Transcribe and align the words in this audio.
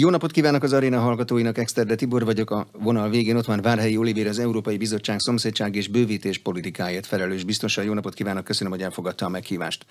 Jó 0.00 0.10
napot 0.10 0.30
kívánok 0.30 0.62
az 0.62 0.72
aréna 0.72 0.98
hallgatóinak, 0.98 1.58
Exterde 1.58 1.94
Tibor 1.94 2.24
vagyok, 2.24 2.50
a 2.50 2.66
vonal 2.72 3.08
végén 3.08 3.36
ott 3.36 3.44
van 3.44 3.60
Várhelyi 3.60 3.96
Olivér, 3.96 4.26
az 4.26 4.38
Európai 4.38 4.76
Bizottság 4.76 5.18
szomszédság 5.18 5.74
és 5.74 5.88
bővítés 5.88 6.38
politikáért 6.38 7.06
felelős 7.06 7.44
biztosan. 7.44 7.84
Jó 7.84 7.92
napot 7.92 8.14
kívánok, 8.14 8.44
köszönöm, 8.44 8.72
hogy 8.72 8.82
elfogadta 8.82 9.26
a 9.26 9.28
meghívást. 9.28 9.86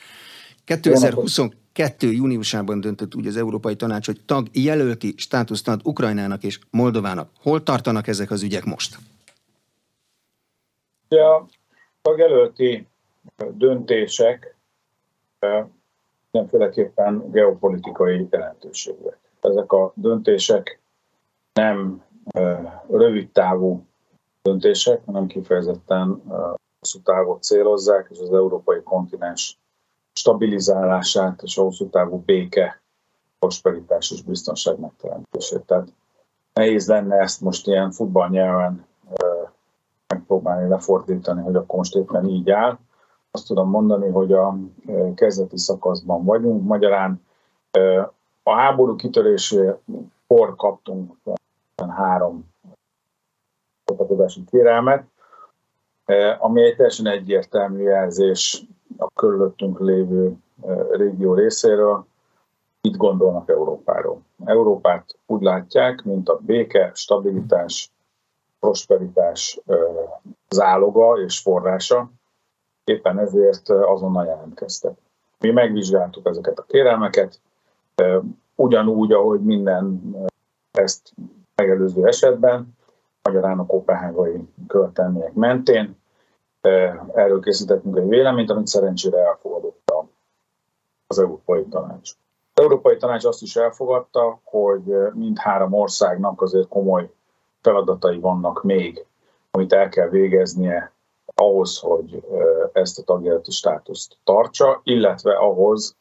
2022. 0.64 2.12
júniusában 2.12 2.82
döntött 2.82 3.16
úgy 3.16 3.28
az 3.28 3.38
Európai 3.38 3.76
Tanács, 3.76 4.06
hogy 4.06 4.22
tag 4.26 4.48
jelölti 4.52 5.14
státuszt 5.18 5.68
ad 5.68 5.82
Ukrajnának 5.84 6.44
és 6.44 6.60
Moldovának. 6.72 7.30
Hol 7.42 7.64
tartanak 7.64 8.08
ezek 8.08 8.32
az 8.32 8.44
ügyek 8.44 8.66
most? 8.66 8.98
A 11.10 11.46
tagjelölti 12.02 12.88
döntések 13.54 14.56
mindenféleképpen 16.32 17.32
geopolitikai 17.32 18.28
jelentőségűek. 18.30 19.26
Ezek 19.42 19.72
a 19.72 19.92
döntések 19.96 20.82
nem 21.54 22.04
rövid 22.90 23.32
távú 23.32 23.86
döntések, 24.42 25.02
hanem 25.06 25.28
kifejezetten 25.28 26.22
hosszú 26.80 27.00
távot 27.04 27.44
célozzák, 27.44 28.08
és 28.12 28.20
az 28.20 28.34
európai 28.34 28.84
kontinens 28.84 29.60
stabilizálását 30.14 31.42
és 31.42 31.58
a 31.58 31.62
hosszú 31.62 31.90
távú 31.90 32.24
béke, 32.26 32.82
prosperitás 33.40 34.12
és 34.12 34.22
biztonság 34.22 34.80
megteremtését. 34.80 35.62
Tehát 35.66 35.88
nehéz 36.54 36.88
lenne 36.88 37.16
ezt 37.16 37.42
most 37.42 37.68
ilyen 37.68 37.92
futballnyelven 37.92 38.86
megpróbálni 40.08 40.70
lefordítani, 40.70 41.42
hogy 41.42 41.56
akkor 41.56 41.78
most 41.78 41.96
éppen 41.96 42.26
így 42.26 42.50
áll 42.50 42.78
azt 43.32 43.48
tudom 43.48 43.70
mondani, 43.70 44.10
hogy 44.10 44.34
a 44.34 44.58
kezdeti 45.16 45.58
szakaszban 45.58 46.24
vagyunk. 46.24 46.64
Magyarán 46.64 47.26
a 48.48 48.56
háború 48.56 48.96
kitörésére,kor 48.96 50.56
kaptunk 50.56 51.14
három 51.88 52.54
csatlakozási 53.86 54.44
kérelmet, 54.50 55.06
ami 56.40 56.64
egy 56.64 56.76
teljesen 56.76 57.08
egyértelmű 57.08 57.82
jelzés 57.82 58.64
a 58.98 59.08
körülöttünk 59.16 59.80
lévő 59.80 60.36
régió 60.92 61.34
részéről, 61.34 62.06
mit 62.82 62.98
gondolnak 62.98 63.50
Európáról. 63.50 64.22
Európát 64.46 65.16
úgy 65.26 65.42
látják, 65.42 66.04
mint 66.04 66.30
a 66.30 66.40
béke, 66.42 66.92
stabilitás, 66.94 67.92
prosperitás 68.60 69.60
záloga 70.50 71.22
és 71.22 71.40
forrása, 71.40 72.10
éppen 72.84 73.20
ezért 73.20 73.70
azonnal 73.70 74.26
jelentkeztek. 74.26 74.98
Mi 75.40 75.52
megvizsgáltuk 75.52 76.28
ezeket 76.28 76.60
a 76.60 76.66
kérelmeket, 76.68 77.40
ugyanúgy, 78.56 79.12
ahogy 79.12 79.42
minden 79.42 80.16
ezt 80.72 81.14
megelőző 81.56 82.06
esetben, 82.06 82.76
magyarán 83.22 83.60
a 83.60 83.66
kopenhágai 83.66 84.50
követelmények 84.68 85.34
mentén. 85.34 85.98
Erről 87.14 87.40
készítettünk 87.40 87.98
egy 87.98 88.08
véleményt, 88.08 88.50
amit 88.50 88.68
szerencsére 88.68 89.18
elfogadott 89.18 89.88
az 91.08 91.20
Európai 91.20 91.66
Tanács. 91.66 92.12
Az 92.54 92.64
Európai 92.64 92.98
Tanács 92.98 93.26
azt 93.26 93.42
is 93.42 93.56
elfogadta, 93.56 94.40
hogy 94.44 94.84
mindhárom 95.14 95.74
országnak 95.74 96.42
azért 96.42 96.68
komoly 96.68 97.12
feladatai 97.62 98.20
vannak 98.20 98.64
még, 98.64 99.06
amit 99.52 99.74
el 99.74 99.90
kell 99.90 100.10
végeznie 100.10 100.92
ahhoz, 101.36 101.80
hogy 101.80 102.24
ezt 102.74 103.00
a 103.00 103.04
tagjelölti 103.04 103.52
státuszt 103.52 104.18
tartsa, 104.24 104.82
illetve 104.84 105.34
ahhoz, 105.34 105.96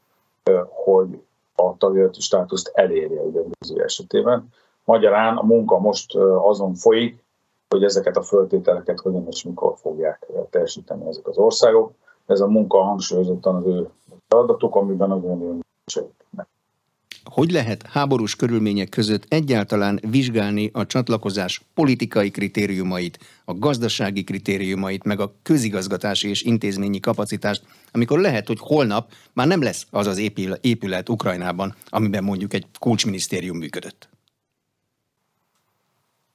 hogy 0.84 1.22
a 1.56 1.76
tagjelölti 1.78 2.20
státuszt 2.20 2.70
elérje 2.74 3.20
ugye 3.20 3.40
az 3.58 3.78
esetében. 3.78 4.48
Magyarán 4.84 5.36
a 5.36 5.42
munka 5.42 5.78
most 5.78 6.14
azon 6.42 6.74
folyik, 6.74 7.24
hogy 7.68 7.84
ezeket 7.84 8.16
a 8.16 8.22
föltételeket 8.22 9.00
hogyan 9.00 9.26
és 9.30 9.42
mikor 9.42 9.74
fogják 9.76 10.26
teljesíteni 10.50 11.08
ezek 11.08 11.26
az 11.28 11.38
országok. 11.38 11.92
Ez 12.26 12.40
a 12.40 12.46
munka 12.46 12.78
hangsúlyozottan 12.78 13.54
az 13.54 13.66
ő 13.66 13.88
feladatuk, 14.28 14.74
amiben 14.74 15.08
nagyon 15.08 15.64
segítnek. 15.86 16.48
Hogy 17.24 17.50
lehet 17.50 17.86
háborús 17.86 18.36
körülmények 18.36 18.88
között 18.88 19.24
egyáltalán 19.28 20.00
vizsgálni 20.10 20.70
a 20.72 20.86
csatlakozás 20.86 21.62
politikai 21.74 22.30
kritériumait, 22.30 23.18
a 23.44 23.54
gazdasági 23.54 24.24
kritériumait, 24.24 25.04
meg 25.04 25.20
a 25.20 25.32
közigazgatási 25.42 26.28
és 26.28 26.42
intézményi 26.42 27.00
kapacitást, 27.00 27.62
amikor 27.96 28.18
lehet, 28.18 28.46
hogy 28.46 28.58
holnap 28.60 29.10
már 29.32 29.46
nem 29.46 29.62
lesz 29.62 29.86
az 29.90 30.06
az 30.06 30.18
épület 30.60 31.08
Ukrajnában, 31.08 31.74
amiben 31.88 32.24
mondjuk 32.24 32.52
egy 32.52 32.66
kulcsminisztérium 32.78 33.56
működött? 33.56 34.08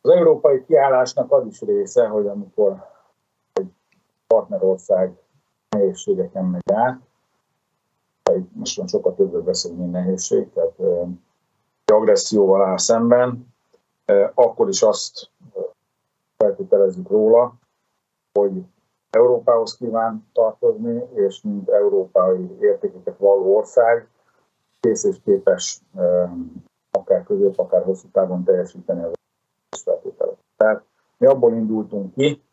Az 0.01 0.09
európai 0.09 0.63
kiállásnak 0.65 1.31
az 1.31 1.45
is 1.45 1.61
része, 1.61 2.07
hogy 2.07 2.27
amikor 2.27 2.89
egy 3.53 3.67
partnerország 4.27 5.13
nehézségeken 5.69 6.45
megy 6.45 6.71
át, 6.73 6.99
most 8.53 8.77
már 8.77 8.87
sokkal 8.89 9.15
többről 9.15 9.41
beszélünk, 9.41 9.79
mint 9.79 9.91
nehézség, 9.91 10.49
tehát 10.53 10.73
agresszióval 11.85 12.65
áll 12.65 12.77
szemben, 12.77 13.53
akkor 14.33 14.69
is 14.69 14.81
azt 14.81 15.29
feltételezzük 16.37 17.09
róla, 17.09 17.53
hogy 18.33 18.51
Európához 19.11 19.77
kíván 19.77 20.27
tartozni, 20.33 21.03
és 21.13 21.41
mint 21.41 21.69
európai 21.69 22.57
értékeket 22.59 23.17
való 23.17 23.55
ország 23.55 24.07
kész 24.79 25.03
és 25.03 25.21
képes 25.23 25.81
akár 26.91 27.23
közép, 27.23 27.59
akár 27.59 27.83
hosszú 27.83 28.07
távon 28.11 28.43
teljesíteni 28.43 29.03
az 29.03 29.83
feltételeket. 29.83 30.43
Tehát 30.57 30.83
mi 31.17 31.27
abból 31.27 31.53
indultunk 31.53 32.13
ki, 32.13 32.43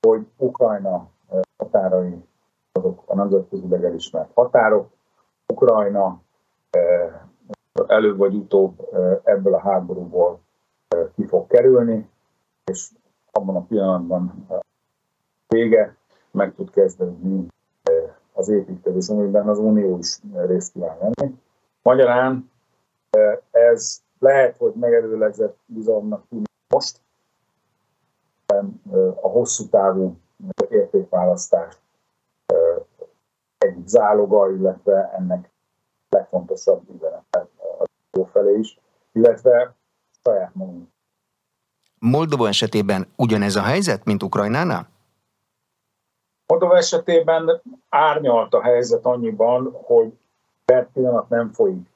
hogy 0.00 0.26
Ukrajna 0.36 1.08
határai 1.56 2.24
azok 2.72 3.02
a 3.06 3.14
nemzetközileg 3.14 3.84
elismert 3.84 4.30
határok, 4.34 4.88
Ukrajna 5.52 6.20
előbb 7.86 8.16
vagy 8.16 8.34
utóbb 8.34 8.88
ebből 9.22 9.54
a 9.54 9.60
háborúból 9.60 10.40
ki 11.14 11.26
fog 11.26 11.46
kerülni, 11.46 12.10
és 12.64 12.90
abban 13.32 13.56
a 13.56 13.64
pillanatban 13.64 14.46
vége 15.56 15.96
meg 16.30 16.54
tud 16.54 16.70
kezdeni 16.70 17.46
az 18.32 18.48
építkezés, 18.48 19.08
amiben 19.08 19.48
az 19.48 19.58
Unió 19.58 19.98
is 19.98 20.18
részt 20.46 20.72
kíván 20.72 20.98
venni. 20.98 21.34
Magyarán 21.82 22.50
ez 23.50 24.00
lehet, 24.18 24.56
hogy 24.56 24.72
megelőlegzett 24.72 25.58
bizalomnak 25.66 26.28
tűnik 26.28 26.48
most, 26.68 27.00
a 29.20 29.28
hosszú 29.28 29.68
távú 29.68 30.16
értékválasztás 30.68 31.78
egyik 33.58 33.86
záloga, 33.86 34.50
illetve 34.50 35.12
ennek 35.18 35.50
legfontosabb 36.08 36.82
üzenete 36.94 37.48
a 38.10 38.26
felé 38.32 38.58
is, 38.58 38.80
illetve 39.12 39.74
saját 40.24 40.54
magunk. 40.54 40.88
Moldova 41.98 42.48
esetében 42.48 43.06
ugyanez 43.16 43.56
a 43.56 43.62
helyzet, 43.62 44.04
mint 44.04 44.22
Ukrajnánál? 44.22 44.88
Moldova 46.46 46.76
esetében 46.76 47.62
árnyalt 47.88 48.54
a 48.54 48.62
helyzet 48.62 49.04
annyiban, 49.04 49.72
hogy 49.72 50.18
per 50.64 50.88
pillanat 50.92 51.28
nem 51.28 51.52
folyik 51.52 51.88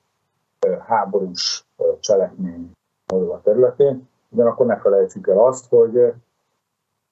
háborús 0.87 1.66
cselekmény 2.00 2.71
Moldova 3.12 3.41
területén, 3.43 4.09
ugyanakkor 4.28 4.66
ne 4.66 4.81
felejtsük 4.81 5.27
el 5.27 5.38
azt, 5.38 5.69
hogy 5.69 6.15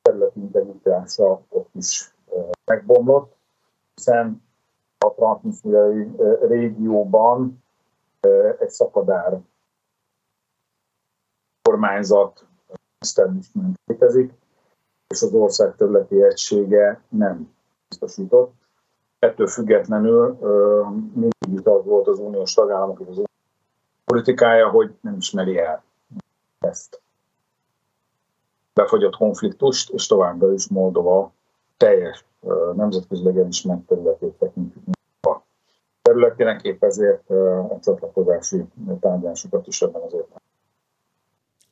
területi 0.02 0.40
integritása 0.40 1.40
ott 1.48 1.74
is 1.74 2.14
megbomlott, 2.64 3.36
hiszen 3.94 4.42
a 4.98 5.10
transnistriai 5.10 6.10
régióban 6.40 7.64
egy 8.58 8.70
szakadár 8.70 9.40
kormányzat 11.62 12.46
establishment 12.98 13.76
létezik, 13.84 14.32
és 15.08 15.22
az 15.22 15.32
ország 15.32 15.76
területi 15.76 16.22
egysége 16.22 17.02
nem 17.08 17.54
biztosított. 17.88 18.52
Ettől 19.18 19.46
függetlenül 19.46 20.38
mindig 21.14 21.68
az 21.68 21.84
volt 21.84 22.06
az 22.06 22.18
uniós 22.18 22.54
tagállamok 22.54 23.00
és 23.00 23.06
az 23.08 23.22
politikája, 24.04 24.68
hogy 24.68 24.94
nem 25.00 25.16
ismeri 25.16 25.58
el 25.58 25.82
ezt 26.58 27.00
befagyott 28.74 29.16
konfliktust, 29.16 29.90
és 29.90 30.06
továbbra 30.06 30.52
is 30.52 30.68
Moldova 30.68 31.32
teljes 31.76 32.24
nemzetközileg 32.74 33.38
elismert 33.38 33.80
területét 33.80 34.32
tekintjük 34.32 34.82
a 35.20 35.36
területének, 36.02 36.62
épp 36.62 36.84
ezért 36.84 37.30
a 37.70 37.78
csatlakozási 37.82 38.64
tárgyalásokat 39.00 39.66
is 39.66 39.82
ebben 39.82 40.02
az 40.02 40.12
értelemben. 40.12 40.42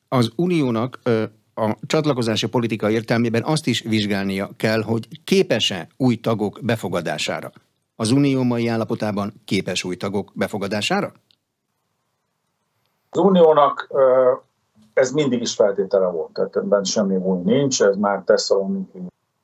Az 0.07 0.31
uniónak 0.35 0.99
a 1.57 1.77
csatlakozási 1.87 2.47
politika 2.47 2.89
értelmében 2.89 3.43
azt 3.43 3.67
is 3.67 3.81
vizsgálnia 3.81 4.49
kell, 4.57 4.81
hogy 4.81 5.07
képes-e 5.23 5.87
új 5.97 6.15
tagok 6.15 6.59
befogadására. 6.61 7.51
Az 7.95 8.11
unió 8.11 8.43
mai 8.43 8.67
állapotában 8.67 9.33
képes 9.45 9.83
új 9.83 9.95
tagok 9.95 10.31
befogadására? 10.35 11.11
Az 13.09 13.19
uniónak 13.19 13.89
ez 14.93 15.11
mindig 15.11 15.41
is 15.41 15.55
feltétele 15.55 16.07
volt, 16.07 16.33
tehát 16.33 16.55
ebben 16.55 16.83
semmi 16.83 17.15
új 17.15 17.39
nincs, 17.43 17.81
ez 17.81 17.95
már 17.95 18.23
Tesszaloniki 18.25 18.99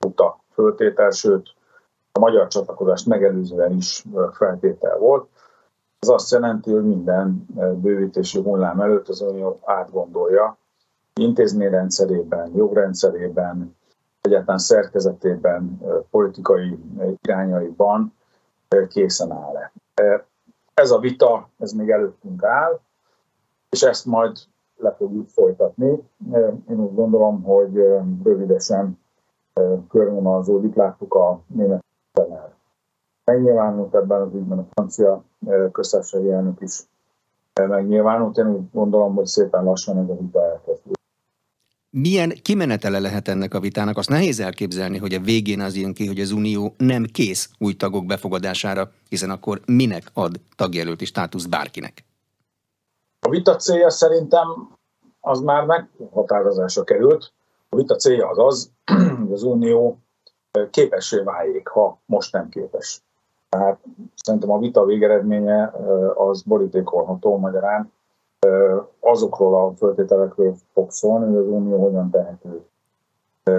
uta 0.05 0.39
föltétel, 0.53 1.09
sőt 1.09 1.53
a 2.11 2.19
magyar 2.19 2.47
csatlakozást 2.47 3.05
megelőzően 3.05 3.75
is 3.75 4.03
feltétel 4.31 4.97
volt. 4.97 5.27
Ez 5.99 6.09
azt 6.09 6.31
jelenti, 6.31 6.71
hogy 6.71 6.85
minden 6.87 7.45
bővítési 7.81 8.39
hullám 8.39 8.79
előtt 8.79 9.07
az 9.07 9.21
Unió 9.21 9.59
átgondolja 9.65 10.57
intézményrendszerében, 11.13 12.51
jogrendszerében, 12.55 13.75
egyáltalán 14.21 14.57
szerkezetében, 14.59 15.81
politikai 16.09 16.79
irányaiban 17.21 18.13
készen 18.87 19.31
áll-e. 19.31 19.71
Ez 20.73 20.91
a 20.91 20.99
vita, 20.99 21.49
ez 21.59 21.71
még 21.71 21.89
előttünk 21.89 22.43
áll, 22.43 22.79
és 23.69 23.81
ezt 23.81 24.05
majd 24.05 24.37
le 24.77 24.91
fogjuk 24.91 25.27
folytatni. 25.27 26.03
Én 26.69 26.79
úgy 26.79 26.93
gondolom, 26.93 27.43
hogy 27.43 27.75
rövidesen 28.23 28.99
körvonalazódik, 29.89 30.75
láttuk 30.75 31.13
a 31.13 31.41
német 31.47 31.83
megnyilvánult 33.25 33.95
ebben 33.95 34.21
az 34.21 34.33
ügyben 34.33 34.57
a 34.59 34.65
francia 34.71 35.23
köztársasági 35.71 36.31
elnök 36.31 36.61
is 36.61 36.87
megnyilvánult. 37.53 38.37
Én 38.37 38.47
úgy 38.47 38.71
gondolom, 38.71 39.15
hogy 39.15 39.25
szépen 39.25 39.63
lassan 39.63 39.97
ez 39.97 40.09
a 40.09 40.17
vita 40.17 40.45
elkezdődik. 40.45 41.01
Milyen 41.95 42.33
kimenetele 42.41 42.99
lehet 42.99 43.27
ennek 43.27 43.53
a 43.53 43.59
vitának? 43.59 43.97
Azt 43.97 44.09
nehéz 44.09 44.39
elképzelni, 44.39 44.97
hogy 44.97 45.13
a 45.13 45.19
végén 45.19 45.59
az 45.59 45.75
jön 45.75 45.93
ki, 45.93 46.07
hogy 46.07 46.19
az 46.19 46.31
Unió 46.31 46.73
nem 46.77 47.03
kész 47.03 47.49
új 47.59 47.73
tagok 47.73 48.05
befogadására, 48.05 48.91
hiszen 49.09 49.29
akkor 49.29 49.61
minek 49.65 50.03
ad 50.13 50.39
tagjelölti 50.55 51.05
státusz 51.05 51.45
bárkinek? 51.45 52.03
A 53.19 53.29
vita 53.29 53.55
célja 53.55 53.89
szerintem 53.89 54.47
az 55.19 55.39
már 55.39 55.65
meghatározásra 55.65 56.83
került. 56.83 57.31
A 57.69 57.75
vita 57.75 57.95
célja 57.95 58.29
az 58.29 58.37
az, 58.39 58.71
hogy 59.23 59.33
az 59.33 59.43
Unió 59.43 59.99
képessé 60.69 61.19
váljék, 61.19 61.67
ha 61.67 61.99
most 62.05 62.33
nem 62.33 62.49
képes. 62.49 63.01
Tehát 63.49 63.79
szerintem 64.15 64.51
a 64.51 64.59
vita 64.59 64.85
végeredménye 64.85 65.71
az 66.15 66.41
borítékolható 66.41 67.37
magyarán 67.37 67.91
azokról 68.99 69.55
a 69.55 69.73
föltételekről 69.77 70.55
fog 70.73 70.91
szólni, 70.91 71.25
hogy 71.25 71.35
az 71.35 71.47
Unió 71.47 71.83
hogyan 71.83 72.09
tehető 72.09 72.65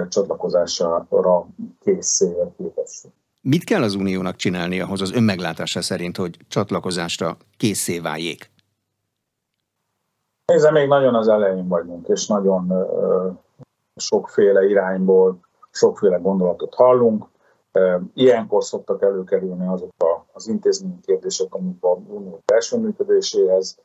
csatlakozására 0.09 1.47
készé 1.79 2.35
képessé. 2.57 3.09
Mit 3.41 3.63
kell 3.63 3.81
az 3.81 3.95
Uniónak 3.95 4.35
csinálni 4.35 4.79
ahhoz 4.79 5.01
az 5.01 5.11
önmeglátása 5.11 5.81
szerint, 5.81 6.17
hogy 6.17 6.37
csatlakozásra 6.47 7.37
készé 7.57 7.99
váljék? 7.99 8.51
Nézze, 10.45 10.71
még 10.71 10.87
nagyon 10.87 11.15
az 11.15 11.27
elején 11.27 11.67
vagyunk, 11.67 12.07
és 12.07 12.27
nagyon 12.27 12.69
ö, 12.69 13.29
sokféle 13.95 14.63
irányból, 14.63 15.39
sokféle 15.71 16.17
gondolatot 16.17 16.73
hallunk. 16.73 17.25
Ilyenkor 18.13 18.63
szoktak 18.63 19.01
előkerülni 19.01 19.67
azok 19.67 19.91
a, 19.97 20.25
az 20.33 20.47
intézményi 20.47 20.99
kérdések, 21.05 21.53
amik 21.53 21.83
a 21.83 21.87
unió 21.87 22.41
belső 22.45 22.77
működéséhez 22.77 23.79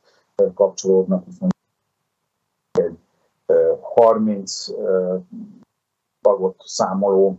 kapcsolódnak, 0.53 1.25
hiszen 1.25 1.49
egy 2.71 2.97
30 3.81 4.67
tagot 6.21 6.55
számoló 6.65 7.37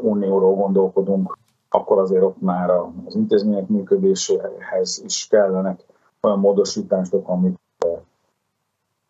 unióról 0.00 0.54
gondolkodunk, 0.54 1.38
akkor 1.68 1.98
azért 1.98 2.22
ott 2.22 2.40
már 2.40 2.70
az 2.70 3.14
intézmények 3.14 3.68
működéséhez 3.68 5.02
is 5.04 5.26
kellenek 5.26 5.84
olyan 6.20 6.38
módosítások, 6.38 7.28
amik 7.28 7.54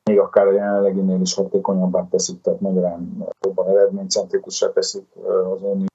még 0.05 0.19
akár 0.19 0.47
a 0.47 0.53
jelenleginél 0.53 1.21
is 1.21 1.35
hatékonyabbá 1.35 2.07
teszik, 2.11 2.41
tehát 2.41 2.61
magyarán 2.61 3.25
jobban 3.41 3.69
eredménycentrikussá 3.69 4.73
teszik 4.73 5.07
az 5.55 5.63
unió 5.63 5.87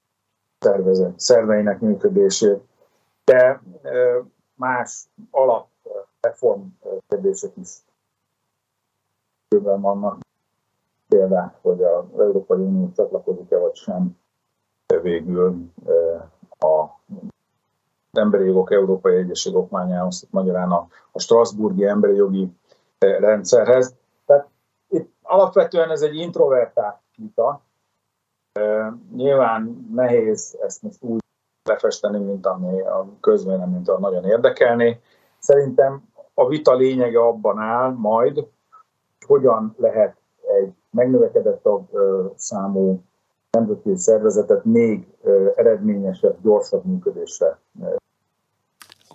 szervezet, 0.58 1.20
szerveinek 1.20 1.80
működését. 1.80 2.60
De 3.24 3.62
más 4.54 5.08
alap 5.30 5.66
reform 6.20 6.60
kérdések 7.08 7.52
is 7.56 7.68
bőven 9.48 9.80
vannak. 9.80 10.18
Például, 11.08 11.52
hogy 11.60 11.82
az 11.82 12.04
Európai 12.18 12.60
Unió 12.60 12.90
csatlakozik-e 12.92 13.58
vagy 13.58 13.74
sem 13.74 14.18
végül 15.02 15.72
a 16.58 16.84
emberi 18.12 18.44
jogok 18.44 18.72
Európai 18.72 19.16
Egyeség 19.16 19.54
okmányához, 19.54 20.26
magyarán 20.30 20.70
a, 20.70 20.88
a 21.12 21.20
Strasburgi 21.20 21.86
emberi 21.86 22.14
jogi 22.14 22.48
rendszerhez. 22.98 23.94
Tehát 24.26 24.48
itt 24.88 25.12
alapvetően 25.22 25.90
ez 25.90 26.02
egy 26.02 26.16
introvertált 26.16 26.98
vita. 27.16 27.60
Nyilván 29.14 29.88
nehéz 29.94 30.58
ezt 30.62 30.82
most 30.82 31.02
úgy 31.02 31.20
lefesteni, 31.68 32.18
mint 32.18 32.46
ami 32.46 32.80
a 32.80 33.06
közvélemény, 33.20 33.74
mint 33.74 33.88
a 33.88 33.98
nagyon 33.98 34.24
érdekelni. 34.24 35.00
Szerintem 35.38 36.08
a 36.40 36.46
vita 36.46 36.74
lényege 36.74 37.20
abban 37.20 37.58
áll 37.58 37.90
majd, 37.90 38.34
hogy 38.34 38.48
hogyan 39.26 39.74
lehet 39.78 40.16
egy 40.60 40.72
megnövekedett 40.90 41.68
számú 42.36 43.02
nemzeti 43.50 43.96
szervezetet 43.96 44.64
még 44.64 45.06
eredményesebb, 45.54 46.36
gyorsabb 46.42 46.84
működésre 46.84 47.58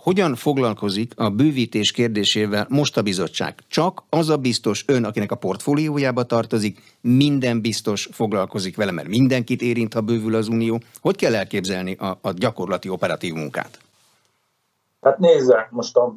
hogyan 0.06 0.36
foglalkozik 0.36 1.14
a 1.16 1.30
bővítés 1.30 1.92
kérdésével 1.92 2.66
most 2.70 2.98
a 2.98 3.02
bizottság? 3.02 3.54
Csak 3.68 4.04
az 4.10 4.30
a 4.30 4.38
biztos 4.38 4.86
ön, 4.88 5.04
akinek 5.04 5.32
a 5.32 5.36
portfóliójába 5.36 6.24
tartozik, 6.24 6.80
minden 7.02 7.62
biztos 7.62 8.10
foglalkozik 8.12 8.76
vele, 8.76 8.92
mert 8.92 9.08
mindenkit 9.08 9.62
érint, 9.62 9.94
ha 9.94 10.02
bővül 10.02 10.36
az 10.36 10.48
Unió. 10.48 10.80
Hogy 11.02 11.16
kell 11.16 11.36
elképzelni 11.36 11.96
a, 11.96 12.18
a 12.22 12.32
gyakorlati 12.32 12.90
operatív 12.90 13.34
munkát? 13.34 13.80
Hát 15.02 15.18
nézze, 15.18 15.68
most 15.72 15.98
a, 15.98 16.14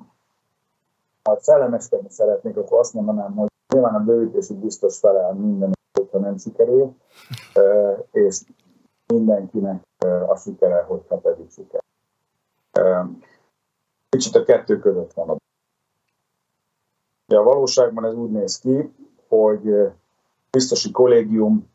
ha 1.29 1.41
szellemeskedni 1.41 2.11
szeretnék, 2.11 2.57
akkor 2.57 2.79
azt 2.79 2.95
mondanám, 2.95 3.35
hogy 3.35 3.49
nyilván 3.75 3.95
a 3.95 4.05
bővítési 4.05 4.55
biztos 4.55 4.99
felel 4.99 5.33
minden, 5.33 5.73
hogyha 5.93 6.19
nem 6.19 6.37
sikerül, 6.37 6.95
és 8.11 8.43
mindenkinek 9.07 9.83
a 10.29 10.37
sikere, 10.37 10.83
hogyha 10.83 11.17
pedig 11.17 11.51
siker. 11.51 11.83
Kicsit 14.09 14.35
a 14.35 14.45
kettő 14.45 14.79
között 14.79 15.13
van 15.13 15.29
a 15.29 15.37
a 17.35 17.43
valóságban 17.43 18.05
ez 18.05 18.15
úgy 18.15 18.31
néz 18.31 18.59
ki, 18.59 18.93
hogy 19.29 19.93
biztosi 20.51 20.91
kollégium 20.91 21.71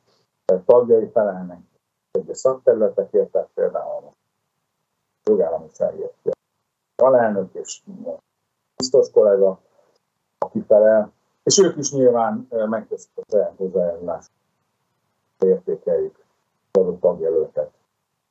tagjai 0.66 1.10
felelnek 1.10 1.60
egyes 2.12 2.38
szakterületekért, 2.38 3.32
tehát 3.32 3.50
például 3.54 4.06
a 4.06 4.14
jogállamiságért. 5.24 6.14
Alelnök 6.96 7.54
és 7.54 7.82
biztos 8.76 9.12
kollega, 9.12 9.60
aki 10.38 10.64
felel, 10.68 11.12
és 11.44 11.60
ők 11.60 11.78
is 11.78 11.92
nyilván 11.92 12.48
megteszik 12.50 13.12
a 13.16 13.22
saját 13.30 13.54
hozzájárulást, 13.58 14.32
értékeljük 15.40 16.26
az 16.72 16.82
adott 16.82 17.00
tagjelöltet, 17.00 17.72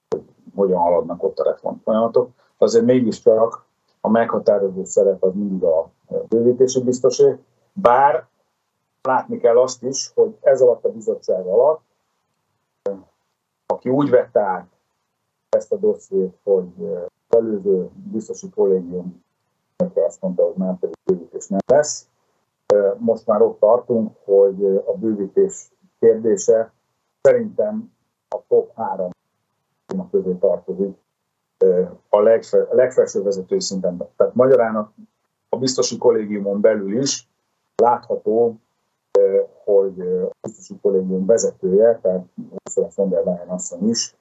hogy 0.09 0.23
hogyan 0.55 0.79
haladnak 0.79 1.23
ott 1.23 1.39
a 1.39 1.45
reform 1.45 1.77
folyamatok. 1.77 2.31
Azért 2.59 2.85
mégiscsak 2.85 3.65
a 4.01 4.09
meghatározó 4.09 4.85
szerep 4.85 5.23
az 5.23 5.35
mindig 5.35 5.65
a 5.65 5.91
bővítési 6.29 6.83
biztosé, 6.83 7.39
bár 7.73 8.27
látni 9.03 9.39
kell 9.39 9.59
azt 9.59 9.83
is, 9.83 10.13
hogy 10.15 10.37
ez 10.41 10.61
alatt 10.61 10.85
a 10.85 10.93
bizottság 10.93 11.47
alatt, 11.47 11.81
aki 13.67 13.89
úgy 13.89 14.11
vette 14.11 14.41
át 14.41 14.67
ezt 15.49 15.73
a 15.73 15.77
dossziét, 15.77 16.39
hogy 16.45 16.67
előző 17.29 17.91
biztosi 17.95 18.51
kollégium 18.51 19.22
azt 20.12 20.21
mondta, 20.23 20.45
hogy 20.45 20.54
már 20.57 20.78
pedig 20.78 20.97
bővítés 21.04 21.49
nem 21.49 21.59
lesz. 21.66 22.09
Most 22.99 23.26
már 23.26 23.42
ott 23.42 23.59
tartunk, 23.59 24.16
hogy 24.25 24.64
a 24.87 24.92
bővítés 24.97 25.73
kérdése 25.99 26.73
szerintem 27.21 27.92
a 28.28 28.38
top 28.49 28.75
három 28.75 29.11
közé 30.11 30.33
tartozik 30.33 30.97
a, 32.09 32.21
legfe, 32.21 32.62
a 32.71 32.75
legfelső 32.75 33.23
vezető 33.23 33.59
szinten. 33.59 34.09
Tehát 34.16 34.35
magyarán 34.35 34.76
a, 34.76 34.92
a 35.49 35.57
biztosi 35.57 35.99
kollégiumon 35.99 36.61
belül 36.61 37.00
is 37.00 37.28
látható, 37.76 38.57
hogy 39.64 40.00
a 40.31 40.35
biztosi 40.40 40.78
kollégium 40.83 41.26
vezetője, 41.26 41.99
tehát 42.02 42.25
Ursula 42.64 42.88
von 42.95 43.09
der 43.09 43.25
Leyen 43.25 43.49
asszony 43.49 43.88
is, 43.88 44.16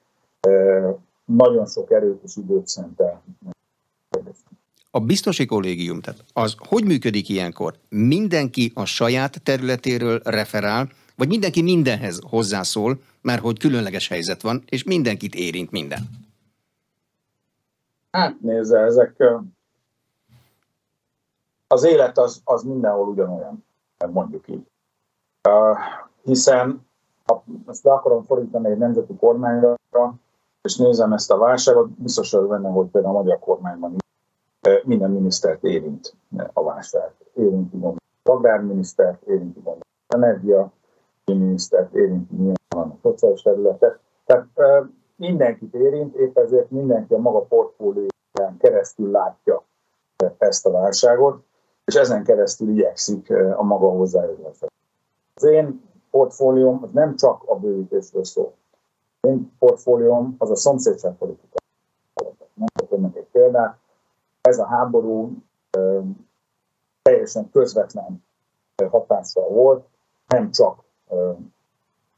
nagyon 1.24 1.66
sok 1.66 1.90
erőt 1.90 2.22
és 2.22 2.36
időt 2.36 2.66
szentel. 2.66 3.22
A 4.94 5.00
biztosi 5.00 5.46
kollégium, 5.46 6.00
tehát 6.00 6.24
az 6.32 6.54
hogy 6.68 6.84
működik 6.84 7.28
ilyenkor? 7.28 7.74
Mindenki 7.88 8.72
a 8.74 8.84
saját 8.84 9.42
területéről 9.42 10.20
referál, 10.24 10.88
vagy 11.16 11.28
mindenki 11.28 11.62
mindenhez 11.62 12.20
hozzászól, 12.28 13.00
mert 13.20 13.40
hogy 13.40 13.58
különleges 13.58 14.08
helyzet 14.08 14.42
van, 14.42 14.62
és 14.68 14.84
mindenkit 14.84 15.34
érint 15.34 15.70
minden? 15.70 16.00
Hát 18.10 18.40
nézze, 18.40 18.78
ezek 18.78 19.24
az 21.66 21.84
élet 21.84 22.18
az, 22.18 22.40
az 22.44 22.62
mindenhol 22.62 23.08
ugyanolyan, 23.08 23.64
mondjuk 24.12 24.48
így. 24.48 24.66
Hiszen 26.22 26.86
ha 27.24 27.44
ezt 27.66 27.84
le 27.84 27.92
akarom 27.92 28.24
fordítani 28.24 28.70
egy 28.70 28.78
nemzeti 28.78 29.16
kormányra, 29.16 29.74
és 30.62 30.76
nézem 30.76 31.12
ezt 31.12 31.30
a 31.30 31.38
válságot, 31.38 31.90
biztos 31.90 32.30
vagyok 32.30 32.48
benne, 32.48 32.68
hogy 32.68 32.86
például 32.86 33.16
a 33.16 33.18
magyar 33.18 33.38
kormányban 33.38 34.00
minden 34.84 35.10
minisztert 35.10 35.64
érint 35.64 36.14
a 36.52 36.62
válság. 36.62 37.14
Érinti 37.34 37.76
a 37.82 37.94
agrárminisztert, 38.22 39.22
érinti 39.22 39.60
a 39.64 39.76
energia 40.06 40.72
minisztert, 41.24 41.94
érinti 41.94 42.34
nyilván 42.34 42.90
a 42.90 42.96
szociális 43.02 43.42
területet. 43.42 43.98
Tehát 44.24 44.46
mindenkit 45.16 45.74
érint, 45.74 46.14
épp 46.14 46.38
ezért 46.38 46.70
mindenki 46.70 47.14
a 47.14 47.18
maga 47.18 47.40
portfólióján 47.40 48.56
keresztül 48.58 49.10
látja 49.10 49.62
ezt 50.38 50.66
a 50.66 50.70
válságot, 50.70 51.42
és 51.84 51.94
ezen 51.94 52.24
keresztül 52.24 52.68
igyekszik 52.68 53.30
a 53.56 53.62
maga 53.62 53.88
hozzájárulását. 53.88 54.72
Az 55.34 55.44
én 55.44 55.82
portfólióm 56.10 56.82
az 56.82 56.88
nem 56.92 57.16
csak 57.16 57.42
a 57.46 57.58
bővítésről 57.58 58.24
szól. 58.24 58.52
Az 59.20 59.30
én 59.30 59.52
portfólióm 59.58 60.34
az 60.38 60.50
a 60.50 60.56
szomszédságpolitika. 60.56 61.56
Nem 62.54 62.66
tudom 62.74 63.12
egy 63.14 63.26
példát. 63.32 63.78
Ez 64.52 64.58
a 64.58 64.66
háború 64.66 65.32
teljesen 67.02 67.50
közvetlen 67.50 68.24
hatással 68.90 69.48
volt, 69.48 69.86
nem 70.26 70.50
csak 70.50 70.82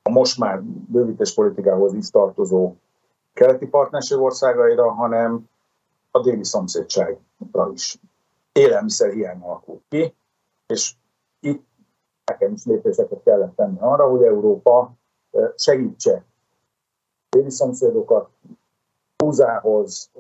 a 0.03 0.11
most 0.11 0.39
már 0.39 0.63
bővítéspolitikához 0.63 1.95
is 1.95 2.11
tartozó 2.11 2.75
keleti 3.33 3.67
partnerség 3.67 4.19
országaira, 4.19 4.93
hanem 4.93 5.49
a 6.11 6.21
déli 6.21 6.45
szomszédságra 6.45 7.71
is. 7.73 8.01
Élelmiszer 8.53 9.13
hiány 9.13 9.41
alakult 9.41 9.83
ki, 9.89 10.15
és 10.67 10.95
itt 11.41 11.67
nekem 12.25 12.53
is 12.53 12.65
lépéseket 12.65 13.23
kellett 13.23 13.57
tenni 13.57 13.79
arra, 13.81 14.09
hogy 14.09 14.23
Európa 14.23 14.93
segítse 15.57 16.25
déli 17.29 17.51
szomszédokat 17.51 18.29
húzához, 19.17 20.11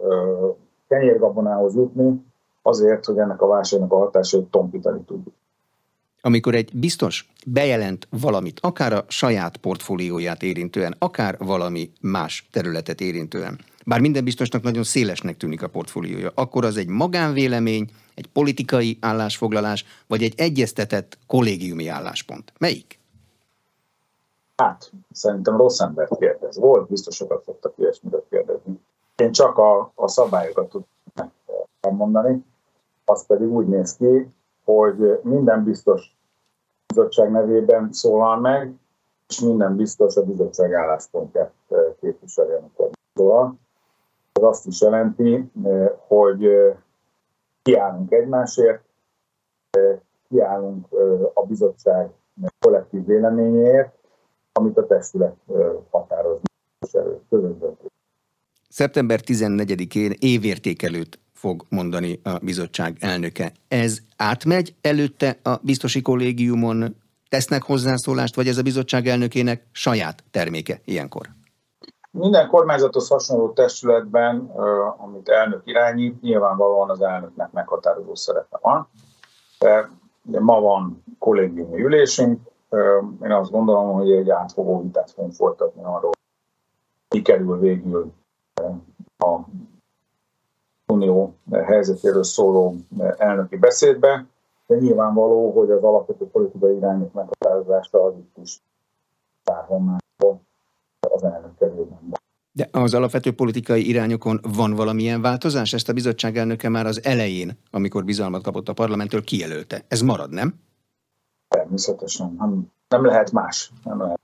kenyérgabonához 0.98 1.74
jutni, 1.74 2.24
azért, 2.62 3.04
hogy 3.04 3.18
ennek 3.18 3.42
a 3.42 3.46
válságnak 3.46 3.92
a 3.92 3.96
hatásait 3.96 4.44
tompítani 4.44 5.02
tudjuk 5.06 5.34
amikor 6.26 6.54
egy 6.54 6.70
biztos 6.74 7.32
bejelent 7.46 8.08
valamit, 8.10 8.60
akár 8.62 8.92
a 8.92 9.04
saját 9.08 9.56
portfólióját 9.56 10.42
érintően, 10.42 10.94
akár 10.98 11.36
valami 11.38 11.92
más 12.00 12.48
területet 12.52 13.00
érintően, 13.00 13.58
bár 13.86 14.00
minden 14.00 14.24
biztosnak 14.24 14.62
nagyon 14.62 14.82
szélesnek 14.82 15.36
tűnik 15.36 15.62
a 15.62 15.68
portfóliója, 15.68 16.30
akkor 16.34 16.64
az 16.64 16.76
egy 16.76 16.86
magánvélemény, 16.86 17.90
egy 18.14 18.26
politikai 18.26 18.98
állásfoglalás, 19.00 19.84
vagy 20.06 20.22
egy 20.22 20.34
egyeztetett 20.36 21.18
kollégiumi 21.26 21.88
álláspont. 21.88 22.52
Melyik? 22.58 22.98
Hát, 24.56 24.90
szerintem 25.12 25.56
rossz 25.56 25.80
embert 25.80 26.18
kérdez. 26.18 26.58
Volt 26.58 26.88
biztosokat 26.88 27.44
szoktak 27.44 27.72
ilyesmire 27.76 28.22
kérdezni. 28.30 28.53
Én 29.16 29.32
csak 29.32 29.58
a, 29.58 29.92
a 29.94 30.08
szabályokat 30.08 30.68
tudok 30.68 30.86
mondani, 31.90 32.44
az 33.04 33.26
pedig 33.26 33.52
úgy 33.52 33.66
néz 33.66 33.96
ki, 33.96 34.28
hogy 34.64 35.20
minden 35.22 35.64
biztos 35.64 36.16
bizottság 36.86 37.30
nevében 37.30 37.92
szólal 37.92 38.40
meg, 38.40 38.74
és 39.28 39.40
minden 39.40 39.76
biztos 39.76 40.16
a 40.16 40.22
bizottság 40.22 40.72
álláspontját 40.72 41.52
eh, 41.68 41.78
képviseli, 42.00 42.52
amikor 42.52 42.90
szólal. 43.14 43.58
Ez 44.32 44.42
azt 44.42 44.66
is 44.66 44.80
jelenti, 44.80 45.50
eh, 45.64 45.90
hogy 46.06 46.44
eh, 46.46 46.76
kiállunk 47.62 48.12
egymásért, 48.12 48.82
kiállunk 50.28 50.86
a 51.34 51.46
bizottság 51.46 52.10
kollektív 52.58 53.06
véleményéért, 53.06 53.94
amit 54.52 54.78
a 54.78 54.86
testület 54.86 55.36
határoz. 55.90 56.40
Közös 57.28 57.52
Szeptember 58.76 59.20
14-én 59.26 60.12
évértékelőt 60.18 61.18
fog 61.32 61.64
mondani 61.68 62.20
a 62.22 62.38
bizottság 62.42 62.96
elnöke. 63.00 63.52
Ez 63.68 63.98
átmegy 64.16 64.74
előtte 64.80 65.38
a 65.42 65.56
biztosi 65.62 66.02
kollégiumon, 66.02 66.96
tesznek 67.28 67.62
hozzászólást, 67.62 68.34
vagy 68.34 68.48
ez 68.48 68.58
a 68.58 68.62
bizottság 68.62 69.06
elnökének 69.06 69.66
saját 69.72 70.24
terméke 70.30 70.80
ilyenkor? 70.84 71.26
Minden 72.10 72.48
kormányzatos 72.48 73.08
hasonló 73.08 73.52
testületben, 73.52 74.50
amit 74.96 75.28
elnök 75.28 75.62
irányít, 75.64 76.20
nyilvánvalóan 76.20 76.90
az 76.90 77.00
elnöknek 77.00 77.52
meghatározó 77.52 78.14
szerepe 78.14 78.58
van. 78.60 78.88
De 80.22 80.40
ma 80.40 80.60
van 80.60 81.04
kollégiumi 81.18 81.82
ülésünk, 81.82 82.40
én 83.22 83.32
azt 83.32 83.50
gondolom, 83.50 83.92
hogy 83.92 84.12
egy 84.12 84.30
átfogó 84.30 84.82
vitát 84.82 85.10
fogunk 85.10 85.32
folytatni 85.32 85.82
arról, 85.84 86.12
mi 87.08 87.22
kerül 87.22 87.58
végül 87.58 88.12
a 89.18 89.40
Unió 90.86 91.36
helyzetéről 91.50 92.24
szóló 92.24 92.76
elnöki 93.16 93.56
beszédbe, 93.56 94.26
de 94.66 94.76
nyilvánvaló, 94.76 95.52
hogy 95.52 95.70
az 95.70 95.82
alapvető 95.82 96.26
politikai 96.26 96.76
irányok 96.76 97.12
meghatározása 97.12 98.04
az 98.04 98.14
itt 98.16 98.36
is 98.42 98.60
bárhol 99.44 99.96
az 101.00 101.22
elnök 101.22 101.58
kerülben. 101.58 101.98
De 102.52 102.68
az 102.72 102.94
alapvető 102.94 103.32
politikai 103.32 103.88
irányokon 103.88 104.40
van 104.42 104.74
valamilyen 104.74 105.20
változás? 105.20 105.72
Ezt 105.72 105.88
a 105.88 105.92
bizottság 105.92 106.36
elnöke 106.36 106.68
már 106.68 106.86
az 106.86 107.04
elején, 107.04 107.58
amikor 107.70 108.04
bizalmat 108.04 108.42
kapott 108.42 108.68
a 108.68 108.72
parlamenttől, 108.72 109.24
kijelölte. 109.24 109.84
Ez 109.88 110.00
marad, 110.00 110.30
nem? 110.30 110.54
Természetesen. 111.48 112.34
Nem, 112.38 112.72
nem 112.88 113.04
lehet 113.04 113.32
más. 113.32 113.72
Nem 113.84 114.00
lehet. 114.00 114.20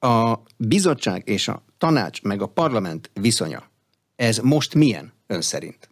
A 0.00 0.38
bizottság 0.56 1.22
és 1.28 1.48
a 1.48 1.62
tanács 1.84 2.22
meg 2.22 2.42
a 2.42 2.46
parlament 2.46 3.10
viszonya 3.20 3.62
ez 4.16 4.38
most 4.38 4.74
milyen 4.74 5.12
ön 5.26 5.40
szerint? 5.40 5.88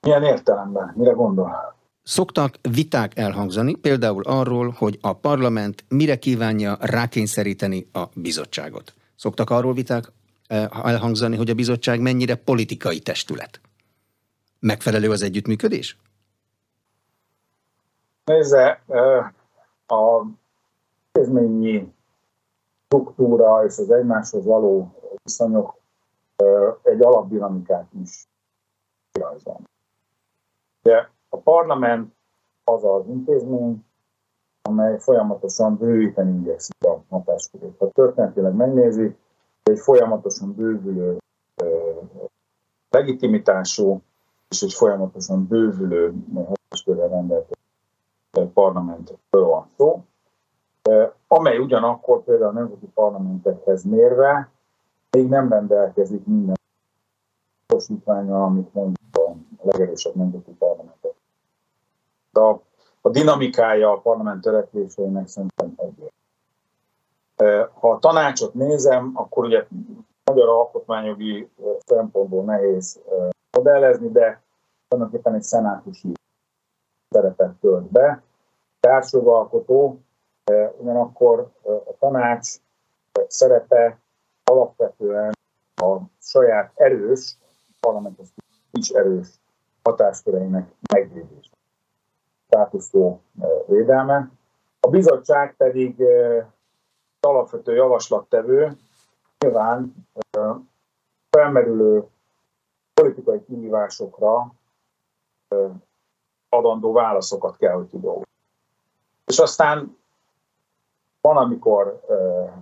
Milyen 0.00 0.22
értelemben? 0.22 0.92
Mire 0.96 1.12
gondol? 1.12 1.76
Szoktak 2.02 2.54
viták 2.70 3.18
elhangzani, 3.18 3.74
például 3.74 4.22
arról, 4.22 4.74
hogy 4.78 4.98
a 5.00 5.12
parlament 5.12 5.84
mire 5.88 6.18
kívánja 6.18 6.76
rákényszeríteni 6.80 7.88
a 7.92 8.02
bizottságot. 8.14 8.94
Szoktak 9.16 9.50
arról 9.50 9.74
viták 9.74 10.12
eh, 10.46 10.68
elhangzani, 10.84 11.36
hogy 11.36 11.50
a 11.50 11.54
bizottság 11.54 12.00
mennyire 12.00 12.34
politikai 12.34 12.98
testület. 12.98 13.60
Megfelelő 14.60 15.10
az 15.10 15.22
együttműködés? 15.22 15.96
Nézze, 18.24 18.82
eh, 18.88 19.26
a 19.86 20.26
intézményi 21.12 21.92
struktúra 22.94 23.64
és 23.64 23.78
az 23.78 23.90
egymáshoz 23.90 24.44
való 24.44 24.92
viszonyok 25.22 25.76
egy 26.82 27.02
alapdinamikát 27.02 27.86
is 28.02 28.26
rajzol. 29.12 29.60
De 30.82 31.10
a 31.28 31.36
parlament 31.36 32.14
az 32.64 32.84
az 32.84 33.06
intézmény, 33.06 33.84
amely 34.62 34.98
folyamatosan 34.98 35.76
bővíteni 35.76 36.40
igyekszik 36.40 36.84
a 36.84 37.02
hatáskörét. 37.10 37.78
Ha 37.78 37.88
történetileg 37.88 38.54
megnézi, 38.54 39.16
egy 39.62 39.78
folyamatosan 39.78 40.54
bővülő 40.54 41.18
legitimitású 42.90 44.00
és 44.48 44.62
egy 44.62 44.72
folyamatosan 44.72 45.46
bővülő 45.46 46.14
hatáskörrel 46.34 47.08
rendelkező 47.08 48.52
parlamentről 48.52 49.44
van 49.44 49.70
szó, 49.76 50.04
amely 51.28 51.58
ugyanakkor 51.58 52.24
például 52.24 52.50
a 52.50 52.52
nemzeti 52.52 52.86
parlamentekhez 52.94 53.84
mérve 53.84 54.50
még 55.10 55.28
nem 55.28 55.48
rendelkezik 55.48 56.26
minden 56.26 56.56
tosítványa, 57.66 58.44
amit 58.44 58.74
mondjuk 58.74 58.98
a 59.12 59.34
legerősebb 59.62 60.14
nemzeti 60.14 60.50
parlamentek. 60.50 61.14
De 62.32 62.40
a, 62.40 62.62
a 63.00 63.08
dinamikája 63.08 63.90
a 63.90 64.00
parlament 64.00 64.40
törekvéseinek 64.40 65.28
szerintem 65.28 65.74
egyért. 65.76 66.12
Ha 67.72 67.90
a 67.90 67.98
tanácsot 67.98 68.54
nézem, 68.54 69.10
akkor 69.14 69.44
ugye 69.44 69.66
magyar 70.24 70.48
alkotmányjogi 70.48 71.50
szempontból 71.86 72.44
nehéz 72.44 73.00
modellezni, 73.50 74.10
de 74.10 74.42
tulajdonképpen 74.88 75.34
egy 75.34 75.42
szenátusi 75.42 76.12
szerepet 77.08 77.54
tölt 77.60 77.90
be. 77.90 78.22
Társjogalkotó, 78.80 79.98
ugyanakkor 80.78 81.50
a 81.62 81.96
tanács 81.98 82.48
szerepe 83.26 83.98
alapvetően 84.44 85.32
a 85.74 85.96
saját 86.20 86.72
erős, 86.74 87.38
parlamentos 87.80 88.28
is 88.72 88.88
erős 88.88 89.28
hatásköreinek 89.82 90.72
megvédése, 90.92 91.50
státuszó 92.46 93.20
védelme. 93.66 94.30
A 94.80 94.88
bizottság 94.88 95.54
pedig 95.56 96.02
alapvető 97.20 97.74
javaslattevő, 97.74 98.76
nyilván 99.38 99.94
felmerülő 101.30 102.04
politikai 102.94 103.44
kihívásokra 103.44 104.54
adandó 106.48 106.92
válaszokat 106.92 107.56
kell, 107.56 107.72
hogy 107.72 107.86
tudó. 107.86 108.22
És 109.24 109.38
aztán 109.38 109.96
van, 111.24 111.36
amikor 111.36 112.00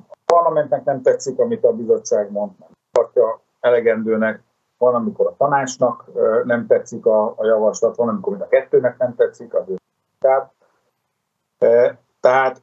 a 0.08 0.16
parlamentnek 0.26 0.84
nem 0.84 1.02
tetszik, 1.02 1.38
amit 1.38 1.64
a 1.64 1.72
bizottság 1.72 2.30
mond, 2.30 2.50
nem 2.58 2.68
tartja 2.92 3.40
elegendőnek, 3.60 4.42
van, 4.78 4.94
amikor 4.94 5.26
a 5.26 5.36
tanácsnak 5.36 6.04
nem 6.44 6.66
tetszik 6.66 7.06
a, 7.06 7.34
a 7.36 7.46
javaslat, 7.46 7.96
van, 7.96 8.08
amikor 8.08 8.32
mind 8.32 8.44
a 8.44 8.48
kettőnek 8.48 8.98
nem 8.98 9.14
tetszik, 9.14 9.54
az 9.54 9.64
inkább. 10.14 10.52
Tehát 12.20 12.62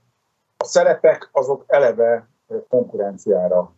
a 0.57 0.63
szerepek 0.63 1.29
azok 1.31 1.63
eleve 1.67 2.27
konkurenciára 2.69 3.71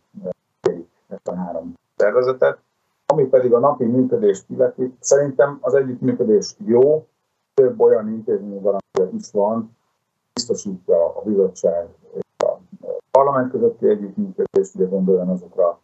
ezt 1.08 1.28
a 1.28 1.34
három 1.34 1.74
szervezetet, 1.96 2.58
ami 3.06 3.24
pedig 3.24 3.52
a 3.52 3.58
napi 3.58 3.84
működést 3.84 4.44
illeti, 4.50 4.96
szerintem 5.00 5.58
az 5.60 5.74
együttműködés 5.74 6.54
jó, 6.58 7.06
több 7.54 7.80
olyan 7.80 8.08
intézmény 8.08 8.60
van, 8.60 8.80
is 9.16 9.30
van, 9.32 9.76
biztosítja 10.32 11.16
a 11.16 11.22
bizottság 11.22 11.88
parlament 13.22 13.50
közötti 13.50 13.88
együttműködést, 13.88 14.74
ugye 14.74 14.84
gondoljon 14.84 15.28
azokra 15.28 15.80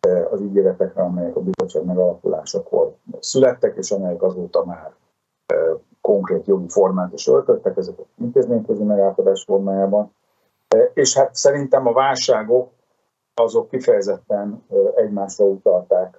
e, 0.00 0.26
az 0.30 0.40
ígéretekre, 0.40 1.02
amelyek 1.02 1.36
a 1.36 1.40
bizottság 1.40 1.84
megalakulásakor 1.84 2.94
születtek, 3.20 3.76
és 3.76 3.90
amelyek 3.90 4.22
azóta 4.22 4.64
már 4.64 4.92
e, 5.46 5.54
konkrét 6.00 6.46
jogi 6.46 6.68
formát 6.68 7.12
is 7.12 7.26
öltöttek, 7.26 7.76
ezek 7.76 7.98
az 7.98 8.04
intézményközi 8.18 8.82
megállapodás 8.82 9.44
formájában. 9.44 10.12
E, 10.68 10.90
és 10.94 11.16
hát 11.16 11.34
szerintem 11.34 11.86
a 11.86 11.92
válságok 11.92 12.70
azok 13.34 13.68
kifejezetten 13.68 14.64
egymásra 14.94 15.44
utalták 15.44 16.18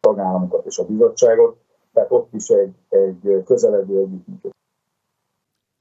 tagállamokat 0.00 0.66
és 0.66 0.78
a 0.78 0.84
bizottságot, 0.84 1.56
tehát 1.92 2.10
ott 2.10 2.32
is 2.32 2.48
egy, 2.48 2.74
egy 2.88 3.42
közeledő 3.44 3.98
együttműködés. 3.98 4.52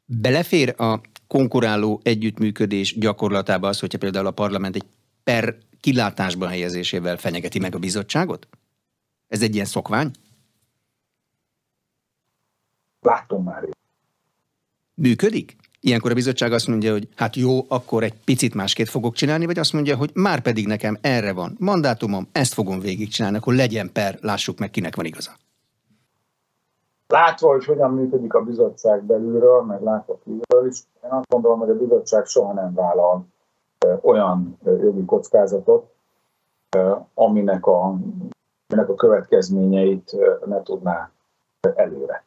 Belefér 0.05 0.73
a 0.77 0.99
konkuráló 1.27 1.99
együttműködés 2.03 2.97
gyakorlatába 2.99 3.67
az, 3.67 3.79
hogyha 3.79 3.97
például 3.97 4.27
a 4.27 4.31
parlament 4.31 4.75
egy 4.75 4.85
per 5.23 5.57
kilátásban 5.79 6.49
helyezésével 6.49 7.17
fenyegeti 7.17 7.59
meg 7.59 7.75
a 7.75 7.79
bizottságot? 7.79 8.47
Ez 9.27 9.41
egy 9.41 9.53
ilyen 9.53 9.65
szokvány? 9.65 10.11
Láttam 13.01 13.43
már. 13.43 13.63
Működik? 14.93 15.55
Ilyenkor 15.79 16.11
a 16.11 16.13
bizottság 16.13 16.53
azt 16.53 16.67
mondja, 16.67 16.91
hogy 16.91 17.07
hát 17.15 17.35
jó, 17.35 17.65
akkor 17.67 18.03
egy 18.03 18.13
picit 18.23 18.53
másképp 18.53 18.85
fogok 18.85 19.15
csinálni, 19.15 19.45
vagy 19.45 19.59
azt 19.59 19.73
mondja, 19.73 19.95
hogy 19.95 20.11
már 20.13 20.41
pedig 20.41 20.67
nekem 20.67 20.97
erre 21.01 21.31
van 21.31 21.55
mandátumom, 21.59 22.27
ezt 22.31 22.53
fogom 22.53 22.79
végigcsinálni, 22.79 23.37
akkor 23.37 23.53
legyen 23.53 23.91
per, 23.91 24.17
lássuk 24.21 24.59
meg, 24.59 24.71
kinek 24.71 24.95
van 24.95 25.05
igaza. 25.05 25.37
Látva, 27.07 27.47
hogy 27.47 27.65
hogyan 27.65 27.93
működik 27.93 28.33
a 28.33 28.43
bizottság 28.43 29.03
belülről, 29.03 29.61
meg 29.61 29.81
látva 29.81 30.17
kívülről 30.23 30.67
is, 30.67 30.83
én 31.03 31.09
azt 31.09 31.29
gondolom, 31.29 31.59
hogy 31.59 31.69
a 31.69 31.77
bizottság 31.77 32.25
soha 32.25 32.53
nem 32.53 32.73
vállal 32.73 33.25
olyan 34.01 34.57
jogi 34.63 35.05
kockázatot, 35.05 35.93
aminek 37.13 37.65
a, 37.65 37.95
aminek 38.67 38.89
a 38.89 38.95
következményeit 38.95 40.15
ne 40.45 40.61
tudná 40.63 41.11
előre. 41.75 42.25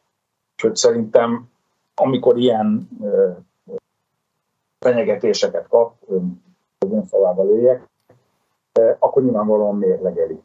Úgyhogy 0.53 0.75
szerintem, 0.75 1.49
amikor 1.95 2.37
ilyen 2.37 2.89
fenyegetéseket 4.79 5.67
kap, 5.67 5.93
hogy 6.79 6.91
önszavába 6.91 7.43
lőjek, 7.43 7.89
akkor 8.99 9.23
nyilvánvalóan 9.23 9.75
mérlegeli 9.75 10.41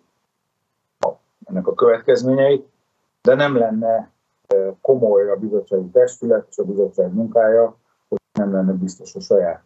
ennek 1.45 1.67
a 1.67 1.75
következményeit, 1.75 2.69
de 3.23 3.35
nem 3.35 3.57
lenne 3.57 4.12
komoly 4.81 5.31
a 5.31 5.37
bizottsági 5.37 5.89
testület 5.93 6.47
és 6.51 6.59
a 6.59 6.65
bizottság 6.65 7.15
munkája, 7.15 7.77
hogy 8.09 8.19
nem 8.33 8.53
lenne 8.53 8.73
biztos 8.73 9.15
a 9.15 9.21
saját 9.21 9.63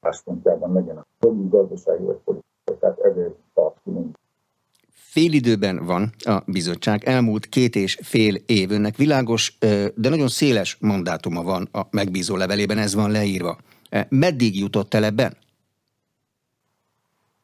álláspontjában 0.00 0.72
legyen 0.72 0.96
a 0.96 1.06
jogi, 1.20 1.48
gazdasági 1.48 2.04
vagy 2.04 2.16
politikai, 2.24 2.76
tehát 2.80 2.98
ezért 2.98 3.34
tartunk. 3.54 4.16
Fél 4.92 5.32
időben 5.32 5.84
van 5.84 6.10
a 6.24 6.42
bizottság, 6.46 7.04
elmúlt 7.04 7.46
két 7.46 7.74
és 7.74 7.98
fél 8.02 8.34
év 8.46 8.70
önnek 8.70 8.96
világos, 8.96 9.58
de 9.94 10.08
nagyon 10.08 10.28
széles 10.28 10.76
mandátuma 10.80 11.42
van 11.42 11.68
a 11.72 11.80
megbízó 11.90 12.36
levelében, 12.36 12.78
ez 12.78 12.94
van 12.94 13.10
leírva. 13.10 13.56
Meddig 14.08 14.58
jutott 14.58 14.94
el 14.94 15.04
ebben? 15.04 15.36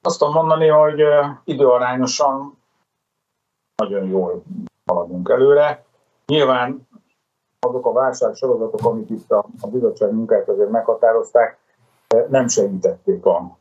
Azt 0.02 0.18
tudom 0.18 0.34
mondani, 0.34 0.68
hogy 0.68 1.00
időarányosan 1.44 2.58
nagyon 3.76 4.08
jól 4.08 4.42
haladunk 4.84 5.28
előre. 5.28 5.84
Nyilván 6.32 6.88
azok 7.60 7.86
a 7.86 7.92
válság 7.92 8.34
sorozatok, 8.34 8.84
amik 8.84 9.10
itt 9.10 9.30
a, 9.30 9.46
a 9.60 9.68
bizottság 9.68 10.12
munkát 10.12 10.48
azért 10.48 10.70
meghatározták, 10.70 11.58
nem 12.28 12.48
segítették 12.48 13.24
a, 13.26 13.58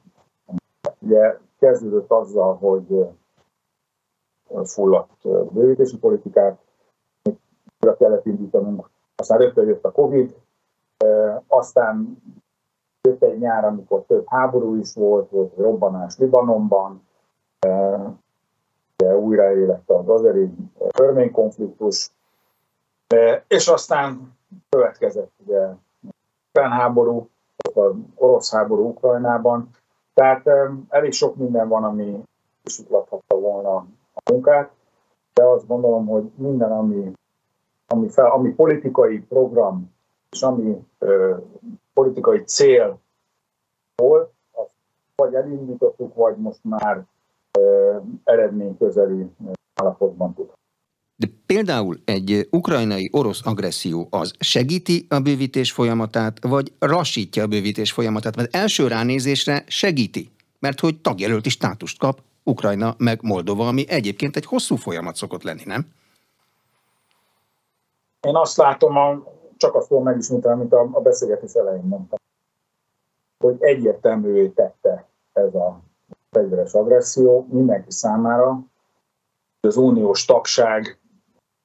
Ugye 1.00 1.38
kezdődött 1.60 2.12
azzal, 2.12 2.56
hogy 2.56 3.06
fulladt 4.64 5.28
bővítési 5.54 5.98
politikát, 5.98 6.60
újra 7.80 7.98
kellett 7.98 8.26
indítanunk, 8.26 8.90
aztán 9.16 9.38
rögtön 9.38 9.68
jött 9.68 9.86
a 9.86 9.92
Covid, 9.92 10.36
aztán 11.48 12.22
jött 13.02 13.24
egy 13.24 13.40
nyár, 13.40 13.66
amikor 13.66 14.04
több 14.08 14.26
háború 14.28 14.76
is 14.76 14.94
volt, 14.94 15.30
volt 15.30 15.56
robbanás 15.58 16.18
Libanonban, 16.18 17.08
újraélett 19.16 19.90
az 19.90 20.10
azeri 20.10 20.52
örmény 21.00 21.32
konfliktus, 21.32 22.12
és 23.48 23.68
aztán 23.68 24.38
következett 24.70 25.32
ugye 25.46 25.68
háború, 26.54 27.30
az 27.74 27.94
orosz 28.16 28.52
háború 28.52 28.88
Ukrajnában, 28.88 29.70
tehát 30.14 30.50
elég 30.90 31.12
sok 31.12 31.36
minden 31.36 31.68
van, 31.68 31.84
ami 31.84 32.24
kisutlathatta 32.64 33.36
volna 33.36 33.76
a 34.14 34.32
munkát, 34.32 34.72
de 35.34 35.44
azt 35.44 35.68
gondolom, 35.68 36.08
hogy 36.08 36.32
minden, 36.36 36.72
ami, 36.72 37.12
ami, 37.88 38.10
fel, 38.10 38.32
ami 38.32 38.50
politikai 38.50 39.20
program 39.20 39.94
és 40.30 40.42
ami 40.42 40.88
ö, 41.00 41.38
politikai 41.94 42.44
cél 42.44 43.00
volt, 43.96 44.32
azt 44.52 44.70
vagy 45.16 45.34
elindítottuk, 45.34 46.16
vagy 46.16 46.38
most 46.38 46.60
már 46.64 47.06
ö, 47.60 47.98
eredményközeli 48.24 49.32
állapotban 49.74 50.34
tudható. 50.34 50.61
Például 51.52 51.98
egy 52.06 52.48
ukrajnai 52.52 53.10
orosz 53.14 53.46
agresszió 53.46 54.08
az 54.10 54.34
segíti 54.40 55.06
a 55.10 55.20
bővítés 55.20 55.72
folyamatát, 55.72 56.38
vagy 56.42 56.74
lassítja 56.80 57.44
a 57.44 57.48
bővítés 57.48 57.92
folyamatát? 57.92 58.36
Mert 58.36 58.56
első 58.56 58.88
ránézésre 58.88 59.64
segíti, 59.68 60.32
mert 60.60 60.80
hogy 60.80 61.02
tagjelölti 61.02 61.50
státust 61.50 62.00
kap 62.00 62.22
Ukrajna 62.44 62.96
meg 62.98 63.20
Moldova, 63.22 63.68
ami 63.68 63.86
egyébként 63.90 64.36
egy 64.36 64.46
hosszú 64.46 64.76
folyamat 64.76 65.16
szokott 65.16 65.44
lenni, 65.44 65.64
nem? 65.66 65.86
Én 68.28 68.36
azt 68.36 68.58
látom, 68.58 68.98
a, 68.98 69.24
csak 69.58 69.76
azt 69.76 69.88
tudom 69.88 70.04
megismételni, 70.04 70.60
amit 70.60 70.74
a, 70.74 70.90
a 70.92 71.02
beszélgetés 71.02 71.54
elején 71.54 71.84
mondtam, 71.84 72.20
hogy 73.38 73.56
egyértelművé 73.60 74.48
tette 74.48 75.10
ez 75.34 75.54
a 75.54 75.82
fegyveres 76.30 76.74
agresszió 76.74 77.48
mindenki 77.50 77.92
számára, 77.92 78.60
az 79.60 79.78
uniós 79.78 80.26
tagság 80.26 81.01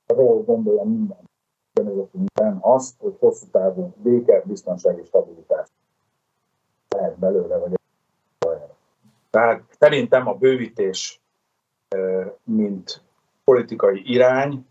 ról 0.07 0.43
gondolja 0.43 0.83
minden 0.83 1.25
minden 2.13 2.59
azt, 2.61 2.95
hogy 2.99 3.17
hosszú 3.19 3.47
távú 3.51 3.93
béke, 3.97 4.43
biztonság 4.45 4.99
és 4.99 5.07
stabilitás 5.07 5.69
lehet 6.89 7.19
belőle, 7.19 7.57
vagy 7.57 7.75
tehát 9.31 9.63
szerintem 9.79 10.29
a 10.29 10.35
bővítés, 10.35 11.21
mint 12.45 13.03
politikai 13.45 14.03
irány 14.13 14.67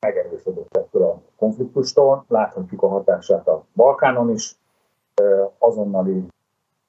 megerősödött 0.00 0.76
ettől 0.76 1.02
a 1.02 1.20
konfliktustól. 1.36 2.24
Láthatjuk 2.28 2.82
a 2.82 2.88
hatását 2.88 3.48
a 3.48 3.64
Balkánon 3.74 4.30
is. 4.30 4.56
Azonnali 5.58 6.26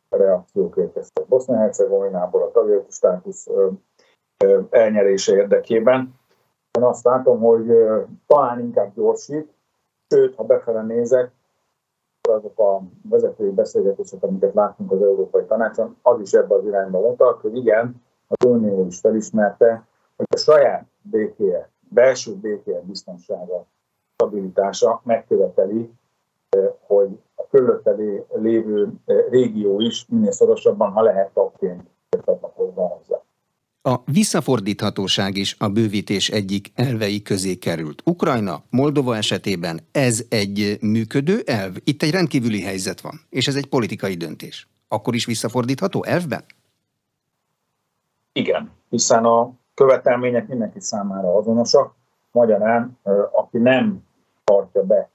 reakciók 0.10 0.78
érkeztek 0.78 1.26
Bosznia-Hercegovinából 1.28 2.42
a 2.42 2.52
tagjelölti 2.52 2.92
státusz 2.92 3.48
elnyerése 4.70 5.36
érdekében. 5.36 6.20
Én 6.78 6.84
azt 6.84 7.04
látom, 7.04 7.40
hogy 7.40 7.72
talán 8.28 8.60
inkább 8.60 8.94
gyorsít, 8.96 9.54
sőt, 10.10 10.36
ha 10.36 10.44
befele 10.44 10.82
nézek, 10.82 11.32
azok 12.30 12.60
a 12.60 12.82
vezetői 13.10 13.50
beszélgetések, 13.50 14.24
amiket 14.24 14.54
látunk 14.54 14.92
az 14.92 15.02
Európai 15.02 15.46
Tanácson, 15.46 15.98
az 16.02 16.20
is 16.20 16.34
ebbe 16.34 16.56
az 16.56 16.66
irányba 16.66 17.00
mutat, 17.00 17.42
hogy 17.42 17.58
igen, 17.58 18.02
az 18.28 18.48
Unió 18.48 18.86
is 18.86 19.00
felismerte, 19.00 19.88
hogy 20.16 20.26
a 20.30 20.38
saját 20.38 20.86
békéje, 21.02 21.70
belső 21.90 22.36
békéje 22.36 22.82
biztonsága, 22.82 23.66
stabilitása 24.14 25.02
megköveteli, 25.04 25.92
hogy 26.88 27.20
a 27.36 27.48
körülötte 27.48 27.96
lévő 28.34 28.94
régió 29.30 29.80
is 29.80 30.06
minél 30.10 30.32
szorosabban, 30.32 30.92
ha 30.92 31.02
lehet 31.02 31.34
tagként 31.34 31.90
csatlakozva 32.10 32.88
hozzá. 32.88 33.25
A 33.88 34.02
visszafordíthatóság 34.06 35.38
is 35.38 35.56
a 35.60 35.68
bővítés 35.70 36.30
egyik 36.30 36.72
elvei 36.76 37.22
közé 37.22 37.56
került. 37.56 38.02
Ukrajna, 38.06 38.64
Moldova 38.70 39.16
esetében 39.16 39.80
ez 39.92 40.24
egy 40.30 40.78
működő 40.82 41.42
elv. 41.46 41.76
Itt 41.84 42.02
egy 42.02 42.12
rendkívüli 42.12 42.62
helyzet 42.62 43.02
van, 43.02 43.20
és 43.30 43.48
ez 43.48 43.56
egy 43.56 43.68
politikai 43.68 44.14
döntés. 44.16 44.68
Akkor 44.88 45.16
is 45.16 45.26
visszafordítható 45.26 46.04
elvben? 46.04 46.44
Igen, 48.34 48.72
hiszen 48.90 49.26
a 49.26 49.52
követelmények 49.74 50.48
mindenki 50.48 50.80
számára 50.80 51.36
azonosak. 51.38 51.96
Magyarán, 52.32 52.98
aki 53.32 53.58
nem 53.58 54.04
tartja 54.44 54.84
be 54.84 55.10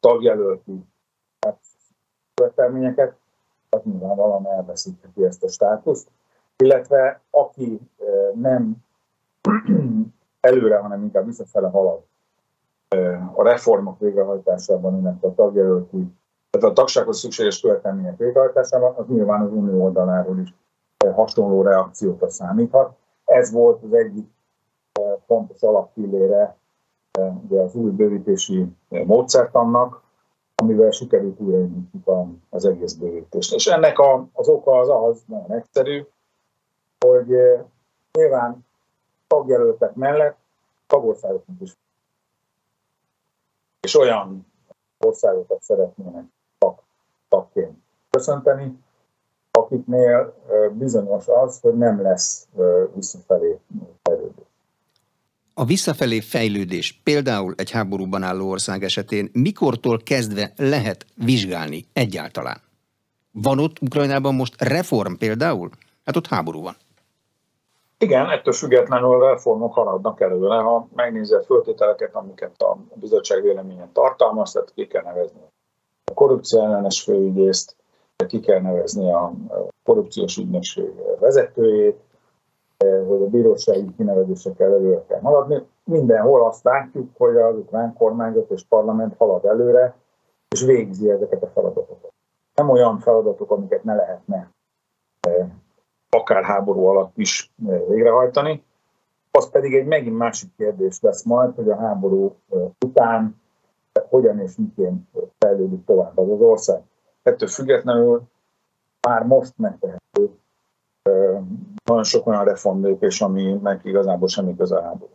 tagjelölti 0.00 0.84
követelményeket, 2.34 3.16
az 3.70 3.80
nyilvánvalóan 3.84 4.46
elveszítheti 4.46 5.24
ezt 5.24 5.42
a 5.42 5.48
státuszt 5.48 6.08
illetve 6.56 7.20
aki 7.30 7.80
nem 8.34 8.76
előre, 10.40 10.78
hanem 10.78 11.02
inkább 11.02 11.26
visszafele 11.26 11.68
halad 11.68 12.02
a 13.34 13.42
reformok 13.42 13.98
végrehajtásában, 13.98 14.98
illetve 14.98 15.28
a 15.28 15.34
tagjelölti, 15.34 16.06
tehát 16.50 16.70
a 16.70 16.72
tagsághoz 16.72 17.18
szükséges 17.18 17.60
követelmények 17.60 18.16
végrehajtásában, 18.16 18.94
az 18.94 19.06
nyilván 19.06 19.40
az 19.40 19.52
unió 19.52 19.84
oldaláról 19.84 20.38
is 20.38 20.54
hasonló 21.14 21.62
reakciót 21.62 22.30
számíthat. 22.30 22.96
Ez 23.24 23.52
volt 23.52 23.82
az 23.82 23.92
egyik 23.92 24.26
fontos 25.26 25.62
alappillére 25.62 26.56
ugye 27.48 27.60
az 27.60 27.74
új 27.74 27.90
bővítési 27.90 28.66
módszertannak, 28.88 30.02
amivel 30.54 30.90
sikerült 30.90 31.40
újraindítjuk 31.40 32.08
az 32.50 32.64
egész 32.64 32.92
bővítést. 32.92 33.54
És 33.54 33.66
ennek 33.66 33.96
az 34.32 34.48
oka 34.48 34.78
az 34.78 34.88
az, 34.88 35.22
nagyon 35.26 35.52
egyszerű, 35.52 36.06
hogy 37.06 37.26
nyilván 38.12 38.66
tagjelöltek 39.26 39.94
mellett 39.94 40.36
tagországoknak 40.86 41.60
is 41.60 41.76
és 43.84 43.96
olyan 43.96 44.46
országokat 44.98 45.62
szeretnének 45.62 46.24
tag, 46.58 46.82
tagként 47.28 47.78
köszönteni, 48.10 48.78
akiknél 49.50 50.34
bizonyos 50.72 51.28
az, 51.28 51.60
hogy 51.60 51.76
nem 51.76 52.02
lesz 52.02 52.46
visszafelé 52.94 53.58
fejlődés. 54.02 54.44
A 55.54 55.64
visszafelé 55.64 56.20
fejlődés 56.20 57.00
például 57.02 57.54
egy 57.56 57.70
háborúban 57.70 58.22
álló 58.22 58.50
ország 58.50 58.82
esetén 58.82 59.30
mikortól 59.32 60.00
kezdve 60.02 60.52
lehet 60.56 61.06
vizsgálni 61.14 61.84
egyáltalán? 61.92 62.60
Van 63.30 63.58
ott 63.58 63.80
Ukrajnában 63.80 64.34
most 64.34 64.62
reform 64.62 65.14
például? 65.14 65.70
Hát 66.04 66.16
ott 66.16 66.26
háború 66.26 66.62
van. 66.62 66.76
Igen, 67.98 68.30
ettől 68.30 68.52
függetlenül 68.52 69.20
reformok 69.20 69.74
haladnak 69.74 70.20
előre. 70.20 70.56
Ha 70.56 70.88
megnézi 70.94 71.34
a 71.34 71.42
föltételeket, 71.42 72.14
amiket 72.14 72.62
a 72.62 72.76
bizottság 72.94 73.42
véleménye 73.42 73.88
tartalmaz, 73.92 74.52
tehát 74.52 74.72
ki 74.74 74.86
kell 74.86 75.02
nevezni 75.02 75.40
a 76.04 76.14
korrupció 76.14 76.60
ellenes 76.60 77.02
főügyészt, 77.02 77.76
ki 78.26 78.40
kell 78.40 78.60
nevezni 78.60 79.12
a 79.12 79.32
korrupciós 79.84 80.36
ügynökség 80.36 80.92
vezetőjét, 81.20 82.00
hogy 82.78 83.22
a 83.22 83.28
bírósági 83.30 83.94
kinevezésekkel 83.96 84.72
előre 84.72 85.04
kell 85.08 85.20
haladni. 85.20 85.62
Mindenhol 85.84 86.46
azt 86.46 86.64
látjuk, 86.64 87.08
hogy 87.16 87.36
az 87.36 87.56
ukrán 87.56 87.94
kormányzat 87.94 88.50
és 88.50 88.64
parlament 88.68 89.14
halad 89.16 89.44
előre, 89.44 89.96
és 90.48 90.62
végzi 90.62 91.10
ezeket 91.10 91.42
a 91.42 91.46
feladatokat. 91.46 92.12
Nem 92.54 92.70
olyan 92.70 92.98
feladatok, 92.98 93.50
amiket 93.50 93.84
ne 93.84 93.94
lehetne 93.94 94.53
akár 96.14 96.44
háború 96.44 96.84
alatt 96.84 97.18
is 97.18 97.50
eh, 97.68 97.80
végrehajtani. 97.88 98.62
Az 99.30 99.50
pedig 99.50 99.74
egy 99.74 99.86
megint 99.86 100.16
másik 100.16 100.50
kérdés 100.56 101.00
lesz 101.00 101.22
majd, 101.22 101.54
hogy 101.54 101.68
a 101.68 101.76
háború 101.76 102.36
eh, 102.50 102.60
után 102.86 103.42
hogyan 104.08 104.40
és 104.40 104.52
miként 104.56 105.08
fejlődik 105.38 105.84
tovább 105.84 106.18
az, 106.18 106.30
az 106.30 106.40
ország. 106.40 106.82
Ettől 107.22 107.48
függetlenül 107.48 108.22
már 109.00 109.22
most 109.22 109.52
megtehető 109.56 110.30
eh, 111.02 111.40
nagyon 111.84 112.04
sok 112.04 112.26
olyan 112.26 112.44
reformlépés, 112.44 113.20
ami 113.20 113.58
meg 113.62 113.80
igazából 113.84 114.28
semmi 114.28 114.56
köze 114.56 114.76
a 114.76 114.82
háború. 114.82 115.12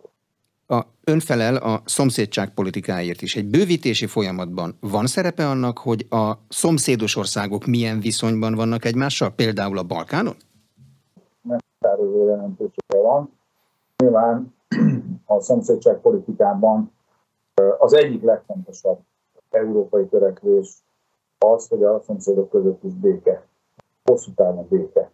A 0.72 0.86
önfelel 1.04 1.56
a 1.56 1.82
szomszédság 1.86 2.54
politikáért 2.54 3.22
is. 3.22 3.36
Egy 3.36 3.46
bővítési 3.46 4.06
folyamatban 4.06 4.78
van 4.80 5.08
szerepe 5.08 5.48
annak, 5.50 5.78
hogy 5.78 6.06
a 6.10 6.34
szomszédos 6.50 7.16
országok 7.16 7.66
milyen 7.66 8.00
viszonyban 8.00 8.56
vannak 8.56 8.86
egymással, 8.86 9.30
például 9.30 9.78
a 9.78 9.84
Balkánon? 9.84 10.36
Meghatározó 11.80 12.28
jelentősége 12.28 13.02
van. 13.02 13.40
Nyilván 13.98 14.56
a 15.26 15.40
szomszédság 15.40 16.00
politikában 16.00 16.92
az 17.78 17.94
egyik 17.94 18.24
legfontosabb 18.24 19.00
európai 19.50 20.08
törekvés 20.08 20.84
az, 21.38 21.68
hogy 21.68 21.84
a 21.84 22.02
szomszédok 22.02 22.50
között 22.50 22.84
is 22.84 22.94
béke, 22.94 23.48
hosszú 24.04 24.32
távon 24.34 24.68
béke 24.70 25.12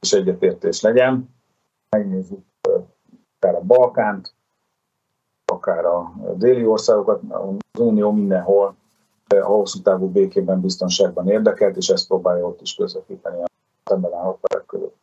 és 0.00 0.12
egyetértés 0.12 0.80
legyen. 0.80 1.34
Megnézzük 1.90 2.44
akár 3.36 3.54
a 3.54 3.60
Balkánt, 3.60 4.34
akár 5.44 5.84
a 5.84 6.12
déli 6.34 6.66
országokat, 6.66 7.22
az 7.28 7.80
Unió 7.80 8.12
mindenhol 8.12 8.76
a 9.28 9.44
hosszú 9.44 9.82
távú 9.82 10.10
békében, 10.10 10.60
biztonságban 10.60 11.28
érdekelt, 11.28 11.76
és 11.76 11.88
ezt 11.88 12.06
próbálja 12.06 12.46
ott 12.46 12.60
is 12.60 12.74
közvetíteni 12.74 13.42
a 13.42 13.46
szemben 13.84 14.12
álló 14.12 14.38
között. 14.66 14.96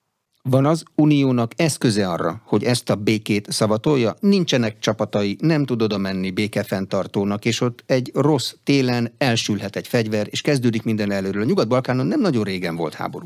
Van 0.49 0.65
az 0.65 0.83
uniónak 0.95 1.51
eszköze 1.55 2.09
arra, 2.09 2.41
hogy 2.43 2.63
ezt 2.63 2.89
a 2.89 2.95
békét 2.95 3.51
szavatolja? 3.51 4.13
Nincsenek 4.19 4.79
csapatai, 4.79 5.37
nem 5.41 5.65
tud 5.65 5.81
oda 5.81 5.97
menni 5.97 6.31
békefenntartónak, 6.31 7.45
és 7.45 7.61
ott 7.61 7.83
egy 7.85 8.11
rossz 8.13 8.53
télen 8.63 9.13
elsülhet 9.17 9.75
egy 9.75 9.87
fegyver, 9.87 10.27
és 10.29 10.41
kezdődik 10.41 10.83
minden 10.83 11.11
előről. 11.11 11.41
A 11.41 11.45
Nyugat-Balkánon 11.45 12.05
nem 12.05 12.19
nagyon 12.19 12.43
régen 12.43 12.75
volt 12.75 12.93
háború. 12.93 13.25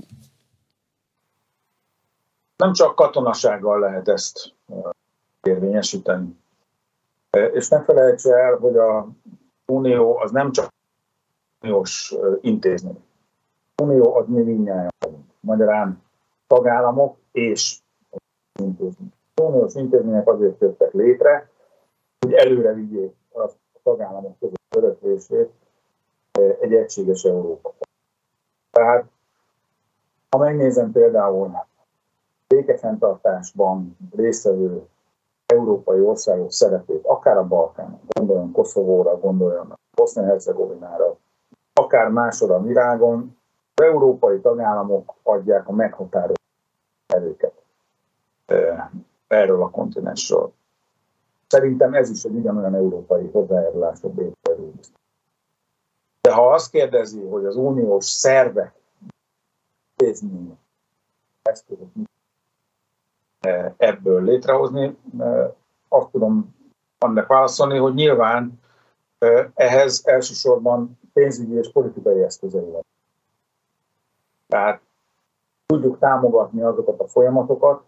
Nem 2.57 2.73
csak 2.73 2.95
katonasággal 2.95 3.79
lehet 3.79 4.07
ezt 4.07 4.53
érvényesíteni. 5.43 6.37
És 7.53 7.67
ne 7.67 7.83
felejts 7.83 8.25
el, 8.25 8.55
hogy 8.55 8.77
a 8.77 9.07
Unió 9.65 10.17
az 10.17 10.31
nem 10.31 10.51
csak 10.51 10.73
uniós 11.61 12.13
intézmény. 12.41 12.99
Unió 13.81 14.15
az 14.15 14.25
mi 14.27 14.41
mindnyáján. 14.41 14.93
Magyarán 15.39 16.07
tagállamok 16.49 17.17
és 17.31 17.79
intézmények. 18.59 19.13
Uniós 19.41 19.73
intézmények 19.73 20.27
azért 20.27 20.61
jöttek 20.61 20.93
létre, 20.93 21.49
hogy 22.19 22.33
előre 22.33 22.73
vigyék 22.73 23.15
a 23.33 23.49
tagállamok 23.83 24.39
között 24.39 24.75
öröklését 24.75 25.49
eh, 26.31 26.57
egy 26.61 26.73
egységes 26.73 27.23
Európa. 27.23 27.73
Tehát, 28.71 29.05
ha 30.29 30.37
megnézem 30.37 30.91
például 30.91 31.65
békefenntartásban 32.47 33.97
résztvevő 34.15 34.87
európai 35.45 35.99
országok 35.99 36.51
szerepét, 36.51 37.05
akár 37.05 37.37
a 37.37 37.47
Balkánon, 37.47 37.99
gondoljon 38.07 38.51
Koszovóra, 38.51 39.19
gondoljon 39.19 39.79
Bosznia-Hercegovinára, 39.95 41.17
akár 41.73 42.09
máshol 42.09 42.51
a 42.51 42.61
virágon, 42.61 43.37
az 43.73 43.83
európai 43.83 44.39
tagállamok 44.39 45.13
adják 45.23 45.67
a 45.67 45.71
meghatározó 45.71 46.38
erőket 47.13 47.53
erről 49.27 49.61
a 49.61 49.69
kontinensről. 49.69 50.53
Szerintem 51.47 51.93
ez 51.93 52.09
is 52.09 52.23
egy 52.23 52.35
ugyanolyan 52.35 52.75
európai 52.75 53.29
hozzájárulás 53.31 54.03
a. 54.03 54.11
De 56.21 56.33
ha 56.33 56.53
azt 56.53 56.71
kérdezi, 56.71 57.21
hogy 57.21 57.45
az 57.45 57.55
uniós 57.55 58.05
szervek, 58.05 58.73
intézmények, 59.97 60.57
eszközök 61.41 61.87
ebből 63.77 64.23
létrehozni, 64.23 64.97
azt 65.87 66.09
tudom 66.11 66.55
annak 66.97 67.27
válaszolni, 67.27 67.77
hogy 67.77 67.93
nyilván 67.93 68.59
ehhez 69.53 70.01
elsősorban 70.05 70.99
pénzügyi 71.13 71.53
és 71.53 71.71
politikai 71.71 72.21
eszközei 72.21 72.69
van. 72.69 72.85
Tehát 74.47 74.81
tudjuk 75.73 75.99
támogatni 75.99 76.61
azokat 76.61 76.99
a 76.99 77.07
folyamatokat, 77.07 77.83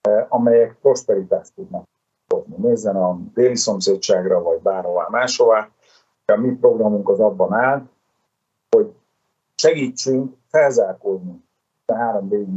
eh, 0.00 0.26
amelyek 0.28 0.78
prosperitást 0.80 1.54
tudnak 1.54 1.84
hozni. 2.28 2.54
Nézzen 2.56 2.96
a 2.96 3.18
déli 3.34 3.56
szomszédságra, 3.56 4.42
vagy 4.42 4.60
bárhová 4.60 5.06
máshová. 5.10 5.70
A 6.24 6.36
mi 6.36 6.56
programunk 6.56 7.08
az 7.08 7.20
abban 7.20 7.52
áll, 7.52 7.88
hogy 8.70 8.94
segítsünk 9.54 10.36
felzárkózni 10.48 11.44
a 11.86 11.94
három 11.94 12.28
végig. 12.28 12.56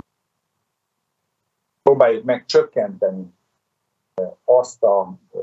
Próbáljuk 1.84 2.24
meg 2.24 2.46
csökkenteni 2.46 3.34
eh, 4.14 4.32
azt 4.46 4.84
a 4.84 5.14
eh, 5.34 5.42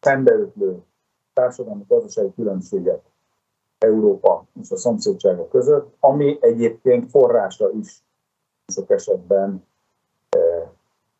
szembeötlő 0.00 0.82
társadalmi 1.32 1.84
gazdasági 1.88 2.32
különbséget 2.34 3.02
Európa 3.78 4.44
és 4.60 4.70
a 4.70 4.76
szomszédsága 4.76 5.48
között, 5.48 5.96
ami 6.00 6.38
egyébként 6.40 7.10
forrása 7.10 7.70
is 7.70 8.04
sok 8.66 8.90
esetben 8.90 9.66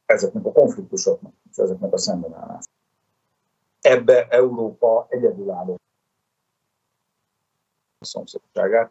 ezeknek 0.06 0.44
a 0.44 0.52
konfliktusoknak 0.52 1.32
és 1.50 1.56
ezeknek 1.56 1.92
a 1.92 1.98
szembenállásoknak. 1.98 2.74
Ebbe 3.80 4.26
Európa 4.28 5.06
egyedülálló 5.08 5.80
szomszédságát, 8.00 8.90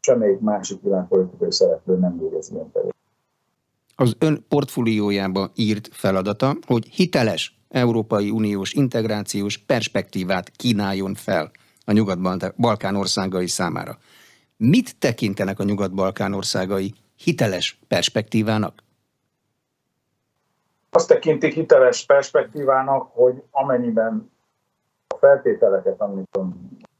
semmelyik 0.00 0.40
másik 0.40 0.82
világpolitikai 0.82 1.52
szereplő 1.52 1.96
nem 1.96 2.18
végez 2.18 2.50
ilyen 2.50 2.70
tevékenységet. 2.72 2.96
Az 3.94 4.16
ön 4.18 4.44
portfóliójába 4.48 5.50
írt 5.54 5.88
feladata, 5.92 6.56
hogy 6.66 6.86
hiteles 6.86 7.58
Európai 7.68 8.30
Uniós 8.30 8.72
integrációs 8.72 9.58
perspektívát 9.58 10.50
kínáljon 10.50 11.14
fel 11.14 11.50
a 11.84 11.92
Nyugat-Balkán 11.92 12.96
országai 12.96 13.46
számára. 13.46 13.98
Mit 14.56 14.98
tekintenek 14.98 15.58
a 15.58 15.64
Nyugat-Balkán 15.64 16.32
országai 16.32 16.94
hiteles 17.18 17.80
perspektívának? 17.88 18.82
Azt 20.90 21.08
tekintik 21.08 21.54
hiteles 21.54 22.06
perspektívának, 22.06 23.10
hogy 23.12 23.42
amennyiben 23.50 24.32
a 25.06 25.16
feltételeket, 25.16 26.00
amit 26.00 26.36
a 26.36 26.48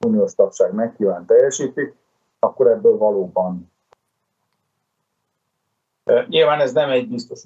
uniós 0.07 0.35
tagság 0.35 0.73
megkíván 0.73 1.27
teljesítik, 1.27 1.95
akkor 2.39 2.67
ebből 2.67 2.97
valóban. 2.97 3.73
Nyilván 6.27 6.61
ez 6.61 6.73
nem 6.73 6.91
egy 6.91 7.09
biztos 7.09 7.43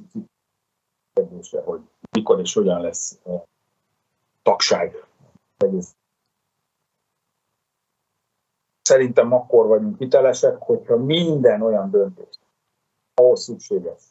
kérdése, 1.12 1.61
hogy 1.61 1.80
mikor 2.11 2.40
és 2.40 2.54
hogyan 2.54 2.80
lesz 2.80 3.18
tagság. 4.42 5.06
Szerintem 8.82 9.32
akkor 9.32 9.66
vagyunk 9.66 9.98
hitelesek, 9.98 10.56
hogyha 10.56 10.96
minden 10.96 11.62
olyan 11.62 11.90
döntés, 11.90 12.38
ahhoz 13.14 13.42
szükséges, 13.42 14.03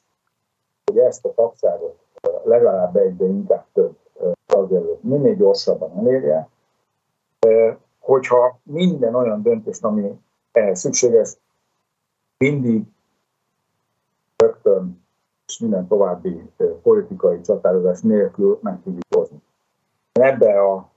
hogy 0.86 0.98
ezt 0.98 1.26
a 1.26 1.34
tagságot 1.34 2.00
legalább 2.44 2.96
egy, 2.96 3.18
de 3.18 3.26
inkább 3.26 3.66
több 3.74 3.98
tagjelölt 4.46 5.04
minél 5.04 5.36
gyorsabban 5.36 5.98
elérje, 5.98 6.50
hogyha 8.00 8.60
minden 8.64 9.16
olyan 9.16 9.42
döntés, 9.42 9.82
ami 9.82 10.20
ehhez 10.52 10.80
szükséges, 10.80 11.38
mindig 12.38 12.84
rögtön 14.38 15.06
és 15.48 15.60
minden 15.60 15.88
további 15.88 16.52
politikai 16.82 17.42
csatározás 17.42 18.02
nélkül 18.02 18.60
meg 18.62 18.82
tudjuk 18.84 19.04
hozni. 19.16 19.42
Ebbe 20.12 20.62
a 20.62 20.90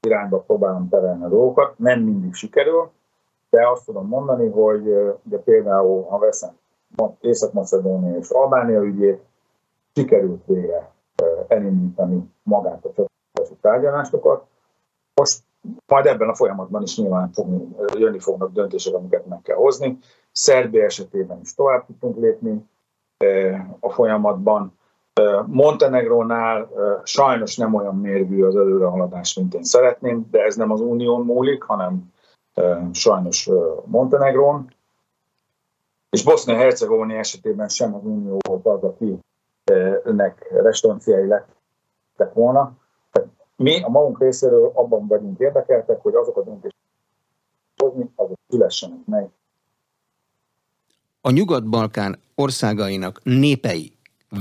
irányba 0.00 0.40
próbálom 0.40 0.88
terelni 0.88 1.24
a 1.24 1.28
dolgokat, 1.28 1.78
nem 1.78 2.00
mindig 2.00 2.34
sikerül, 2.34 2.90
de 3.50 3.68
azt 3.68 3.84
tudom 3.84 4.08
mondani, 4.08 4.48
hogy 4.50 4.86
ugye 5.24 5.38
például, 5.38 6.02
ha 6.02 6.18
veszem 6.18 6.56
Észak-Macedónia 7.20 8.16
és 8.16 8.30
Albánia 8.30 8.80
ügyét, 8.80 9.20
sikerült 9.94 10.42
végre 10.46 10.90
elindítani 11.48 12.30
magát 12.42 12.84
a 12.84 12.92
csatlakozási 12.92 13.60
tárgyalásokat. 13.60 14.44
Most 15.14 15.42
majd 15.86 16.06
ebben 16.06 16.28
a 16.28 16.34
folyamatban 16.34 16.82
is 16.82 16.98
nyilván 16.98 17.32
fogni, 17.32 17.68
jönni 17.94 18.18
fognak 18.18 18.52
döntések, 18.52 18.94
amiket 18.94 19.26
meg 19.26 19.42
kell 19.42 19.56
hozni. 19.56 19.98
Szerbia 20.32 20.84
esetében 20.84 21.40
is 21.42 21.54
tovább 21.54 21.86
tudtunk 21.86 22.16
lépni 22.16 22.64
a 23.80 23.90
folyamatban. 23.90 24.78
Montenegrónál 25.46 26.68
sajnos 27.04 27.56
nem 27.56 27.74
olyan 27.74 27.96
mérvű 27.96 28.44
az 28.44 28.56
előrehaladás, 28.56 29.34
mint 29.34 29.54
én 29.54 29.62
szeretném, 29.62 30.28
de 30.30 30.42
ez 30.42 30.56
nem 30.56 30.70
az 30.70 30.80
unión 30.80 31.24
múlik, 31.24 31.62
hanem 31.62 32.12
sajnos 32.92 33.50
Montenegrón. 33.84 34.74
És 36.12 36.24
Bosznia-Hercegovina 36.24 37.14
esetében 37.14 37.68
sem 37.68 37.94
az 37.94 38.04
unió 38.04 38.38
volt 38.48 38.66
az, 38.66 38.82
akinek 38.82 40.48
restanciái 40.50 41.26
lettek 41.26 42.32
volna. 42.32 42.76
Mi 43.56 43.82
a 43.82 43.88
magunk 43.88 44.20
részéről 44.20 44.70
abban 44.74 45.06
vagyunk 45.06 45.38
érdekeltek, 45.38 46.00
hogy 46.00 46.14
azok 46.14 46.36
a 46.36 46.42
döntések 46.42 46.78
hozni, 47.76 48.10
azok 48.14 48.38
szülessenek 48.48 49.06
meg. 49.06 49.30
A 51.20 51.30
Nyugat-Balkán 51.30 52.18
országainak 52.34 53.20
népei 53.22 53.92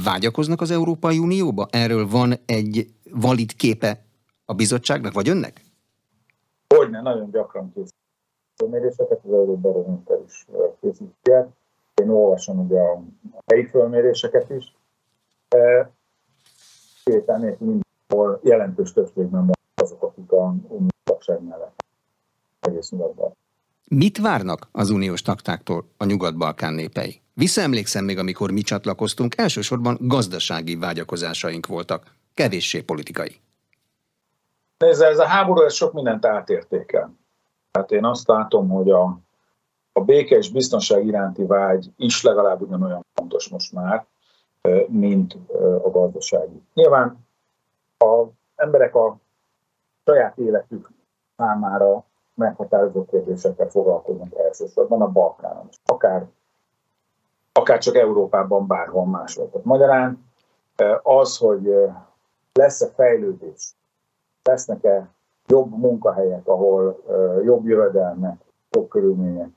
vágyakoznak 0.04 0.62
az 0.62 0.72
Európai 0.72 1.18
Unióba? 1.18 1.68
Erről 1.70 2.08
van 2.08 2.34
egy 2.46 2.94
valid 3.12 3.56
képe 3.56 4.06
a 4.46 4.54
bizottságnak, 4.54 5.14
vagy 5.14 5.30
önnek? 5.30 5.62
Hogyne, 6.68 7.02
nagyon 7.02 7.32
gyakran 7.32 7.74
készítünk 7.74 8.72
méréseket, 8.72 9.20
az 9.24 9.34
Euróbarométer 9.34 10.20
is 10.28 10.46
készítják. 10.82 11.60
Én 12.02 12.10
olvasom 12.10 12.60
ugye 12.60 12.80
a 12.80 13.02
helyi 13.46 13.66
fölméréseket 13.66 14.50
is. 14.50 14.76
Kétel 17.04 17.38
nélkül 17.38 17.68
mindenhol 17.68 18.40
jelentős 18.44 18.94
többségben 18.94 19.46
van 19.46 19.56
azok, 19.76 20.04
akik 20.04 20.32
a 20.32 20.56
tagság 21.04 21.44
mellett 21.44 21.84
egész 22.60 22.90
nyugatban. 22.90 23.36
Mit 23.88 24.18
várnak 24.18 24.68
az 24.72 24.90
uniós 24.90 25.22
taktáktól 25.22 25.86
a 25.98 26.06
Nyugat-Balkán 26.06 26.74
népei? 26.74 27.22
Visszaemlékszem 27.34 28.06
még, 28.06 28.18
amikor 28.18 28.52
mi 28.52 28.62
csatlakoztunk, 28.62 29.38
elsősorban 29.38 29.98
gazdasági 30.00 30.76
vágyakozásaink 30.76 31.68
voltak, 31.68 32.16
kevéssé 32.34 32.82
politikai. 32.82 33.36
Nézze, 34.78 35.08
ez 35.08 35.20
a 35.20 35.26
háború 35.26 35.62
ez 35.62 35.74
sok 35.74 35.94
mindent 35.94 36.26
átértékel. 36.26 37.16
Hát 37.72 37.92
én 37.92 38.06
azt 38.06 38.28
látom, 38.28 38.70
hogy 38.70 38.90
a, 38.90 39.20
a 39.94 40.02
béke 40.02 40.36
és 40.36 40.52
biztonság 40.52 41.06
iránti 41.06 41.46
vágy 41.46 41.92
is 41.98 42.24
legalább 42.24 42.62
ugyanolyan 42.62 43.06
fontos 43.14 43.50
most 43.50 43.74
már, 43.74 44.06
mint 44.88 45.38
a 45.84 45.90
gazdasági. 45.90 46.62
Nyilván 46.74 47.28
az 47.98 48.28
emberek 48.56 48.96
a 48.96 49.18
saját 50.06 50.38
életük 50.38 50.90
számára 51.38 52.04
meghatározó 52.34 53.06
kérdésekkel 53.06 53.70
foglalkoznak 53.70 54.38
elsősorban 54.38 55.02
a 55.02 55.08
Balkánon. 55.08 55.70
Akár, 55.86 56.28
akár 57.52 57.78
csak 57.78 57.96
Európában, 57.96 58.68
bárhol 58.68 59.06
máshol. 59.06 59.50
Tehát 59.50 59.66
magyarán 59.66 60.26
az, 61.04 61.38
hogy 61.38 61.76
lesz-e 62.54 62.88
fejlődés, 62.88 63.76
lesznek-e 64.44 65.10
jobb 65.48 65.78
munkahelyek, 65.78 66.48
ahol 66.48 67.04
jobb 67.44 67.68
jövedelmek, 67.68 68.42
jobb 68.70 68.90
körülmények 68.90 69.50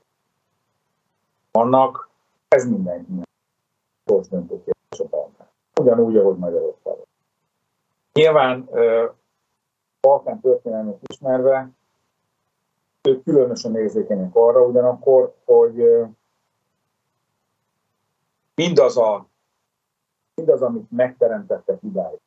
vannak, 1.55 2.09
ez 2.47 2.69
mindenkinek 2.69 3.27
döntő 4.05 4.63
kérdés. 4.63 5.17
Ugyanúgy, 5.79 6.17
ahogy 6.17 6.37
Magyarországon. 6.37 7.05
Nyilván 8.13 8.69
Balkán 10.01 10.39
történelmét 10.39 10.99
ismerve 11.07 11.69
ők 13.01 13.23
különösen 13.23 13.75
érzékenyek 13.75 14.35
arra 14.35 14.61
ugyanakkor, 14.61 15.35
hogy 15.45 16.05
mindaz, 18.55 18.97
a, 18.97 19.27
mindaz 20.35 20.61
amit 20.61 20.91
megteremtettek 20.91 21.83
idáig, 21.83 22.19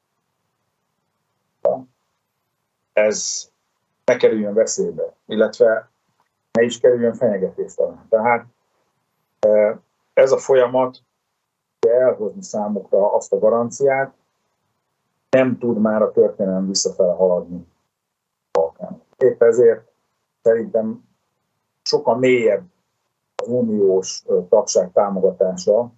ez 2.92 3.50
ne 4.04 4.16
kerüljön 4.16 4.54
veszélybe, 4.54 5.14
illetve 5.26 5.90
ne 6.52 6.62
is 6.62 6.78
kerüljön 6.78 7.14
fenyegetést 7.14 7.78
alá. 7.78 8.04
Tehát 8.08 8.46
ez 10.12 10.32
a 10.32 10.38
folyamat 10.38 11.02
elhozni 11.88 12.42
számukra 12.42 13.12
azt 13.12 13.32
a 13.32 13.38
garanciát, 13.38 14.14
nem 15.30 15.58
tud 15.58 15.78
már 15.78 16.02
a 16.02 16.10
történelem 16.10 16.66
visszafele 16.66 17.12
haladni 17.12 17.66
Balkán. 18.52 19.02
Épp 19.16 19.42
ezért 19.42 19.88
szerintem 20.42 21.04
sokkal 21.82 22.16
mélyebb 22.16 22.64
az 23.42 23.48
uniós 23.48 24.24
tagság 24.48 24.92
támogatása, 24.92 25.92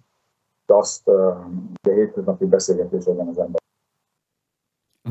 de 0.65 0.73
azt 0.73 1.07
a 1.07 1.49
hétköznapi 1.81 2.45
beszélgetésekben 2.45 3.27
az 3.27 3.37
ember. 3.37 3.61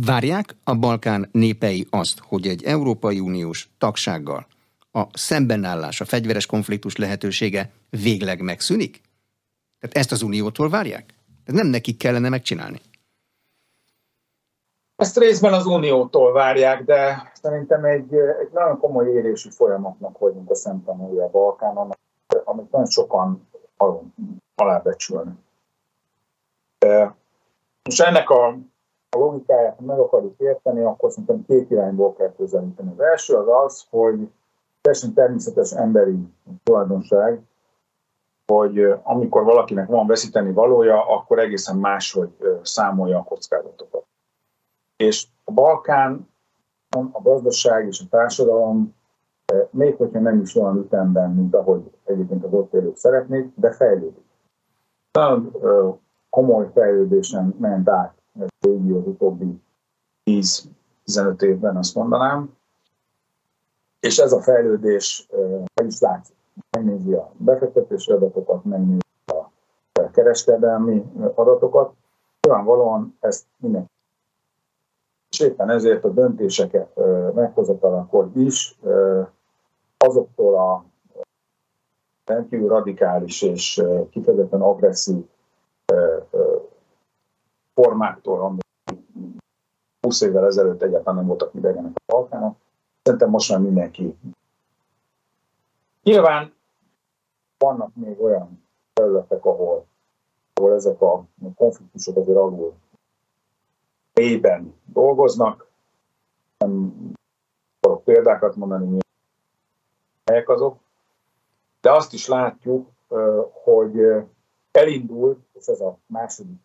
Várják 0.06 0.56
a 0.64 0.74
Balkán 0.74 1.28
népei 1.32 1.86
azt, 1.90 2.18
hogy 2.18 2.46
egy 2.46 2.64
Európai 2.64 3.20
Uniós 3.20 3.70
tagsággal 3.78 4.46
a 4.92 5.06
szembenállás, 5.12 6.00
a 6.00 6.04
fegyveres 6.04 6.46
konfliktus 6.46 6.96
lehetősége 6.96 7.70
végleg 7.90 8.40
megszűnik? 8.40 9.00
Tehát 9.78 9.96
ezt 9.96 10.12
az 10.12 10.22
Uniótól 10.22 10.68
várják? 10.68 11.06
Tehát 11.44 11.62
nem 11.62 11.66
nekik 11.66 11.96
kellene 11.96 12.28
megcsinálni? 12.28 12.80
Ezt 14.96 15.18
részben 15.18 15.52
az 15.52 15.66
Uniótól 15.66 16.32
várják, 16.32 16.84
de 16.84 17.30
szerintem 17.42 17.84
egy, 17.84 18.14
egy 18.14 18.50
nagyon 18.52 18.78
komoly 18.78 19.08
érési 19.08 19.50
folyamatnak 19.50 20.18
vagyunk 20.18 20.50
a 20.50 20.54
szemtanúja 20.54 21.24
a 21.24 21.30
Balkánon, 21.30 21.90
amit 22.44 22.70
nagyon 22.70 22.86
sokan 22.86 23.48
alábecsülnek. 24.54 25.34
Most 27.82 28.00
ennek 28.00 28.30
a, 28.30 28.46
a 29.10 29.18
logikáját, 29.18 29.76
ha 29.76 29.84
meg 29.84 29.98
akarjuk 29.98 30.34
érteni, 30.38 30.82
akkor 30.82 31.10
szerintem 31.10 31.44
két 31.46 31.70
irányból 31.70 32.14
kell 32.14 32.32
közelíteni. 32.36 32.90
Az 32.90 33.00
első 33.00 33.34
az 33.34 33.46
az, 33.64 33.86
hogy 33.90 34.30
teljesen 34.80 35.14
természetes 35.14 35.72
emberi 35.72 36.18
tulajdonság, 36.62 37.42
hogy 38.46 38.94
amikor 39.02 39.44
valakinek 39.44 39.88
van 39.88 40.06
veszíteni 40.06 40.52
valója, 40.52 41.06
akkor 41.08 41.38
egészen 41.38 41.76
máshogy 41.76 42.30
számolja 42.62 43.18
a 43.18 43.22
kockázatokat. 43.22 44.06
És 44.96 45.26
a 45.44 45.52
Balkán, 45.52 46.28
a 47.12 47.22
gazdaság 47.22 47.86
és 47.86 48.00
a 48.00 48.08
társadalom, 48.10 48.94
még 49.70 49.96
hogyha 49.96 50.20
nem 50.20 50.40
is 50.40 50.56
olyan 50.56 50.76
ütemben, 50.76 51.30
mint 51.30 51.54
ahogy 51.54 51.90
egyébként 52.04 52.44
az 52.44 52.52
ott 52.52 52.74
élők 52.74 52.96
szeretnék, 52.96 53.52
de 53.54 53.72
fejlődik. 53.72 54.24
Nagyon 55.12 55.52
komoly 56.30 56.70
fejlődésen 56.74 57.54
ment 57.58 57.88
át 57.88 58.14
a 58.40 58.44
régió 58.60 58.98
az 58.98 59.06
utóbbi 59.06 59.62
10-15 60.24 61.42
évben, 61.42 61.76
azt 61.76 61.94
mondanám. 61.94 62.58
És 64.00 64.18
ez 64.18 64.32
a 64.32 64.40
fejlődés 64.40 65.28
meg 65.74 65.86
is 65.86 66.00
látszik. 66.00 66.36
Megnézi 66.70 67.12
a 67.12 67.32
befektetési 67.36 68.12
adatokat, 68.12 68.64
megnézi 68.64 69.00
a 69.94 70.10
kereskedelmi 70.10 71.04
adatokat. 71.34 71.92
Nyilvánvalóan 72.40 73.16
ezt 73.20 73.46
mindenki 73.56 73.90
és 75.30 75.40
éppen 75.40 75.70
ezért 75.70 76.04
a 76.04 76.08
döntéseket 76.08 77.00
meghozatalakor 77.34 78.30
is 78.34 78.78
azoktól 79.96 80.54
a 80.54 80.84
rendkívül 82.24 82.68
radikális 82.68 83.42
és 83.42 83.82
kifejezetten 84.10 84.60
agresszív 84.60 85.24
formáktól, 87.74 88.40
ami 88.40 88.58
20 90.00 90.20
évvel 90.20 90.46
ezelőtt 90.46 90.82
egyáltalán 90.82 91.14
nem 91.14 91.26
voltak 91.26 91.54
idegenek 91.54 91.92
a 91.94 92.12
Balkának. 92.12 92.56
Szerintem 93.10 93.34
most 93.34 93.50
már 93.50 93.60
mindenki. 93.60 94.16
Nyilván 96.02 96.54
vannak 97.58 97.94
még 97.94 98.20
olyan 98.20 98.64
területek, 98.92 99.44
ahol, 99.44 99.86
ahol 100.54 100.74
ezek 100.74 101.00
a 101.00 101.24
konfliktusok 101.54 102.16
azért 102.16 102.36
alul 102.36 102.74
mélyben 104.12 104.74
dolgoznak. 104.84 105.70
Nem 106.58 106.94
akarok 107.80 108.04
példákat 108.04 108.56
mondani, 108.56 108.98
melyek 110.24 110.48
azok. 110.48 110.78
De 111.80 111.92
azt 111.92 112.12
is 112.12 112.26
látjuk, 112.26 112.88
hogy 113.64 113.98
elindult, 114.70 115.38
és 115.52 115.66
ez 115.66 115.80
a 115.80 115.98
második 116.06 116.58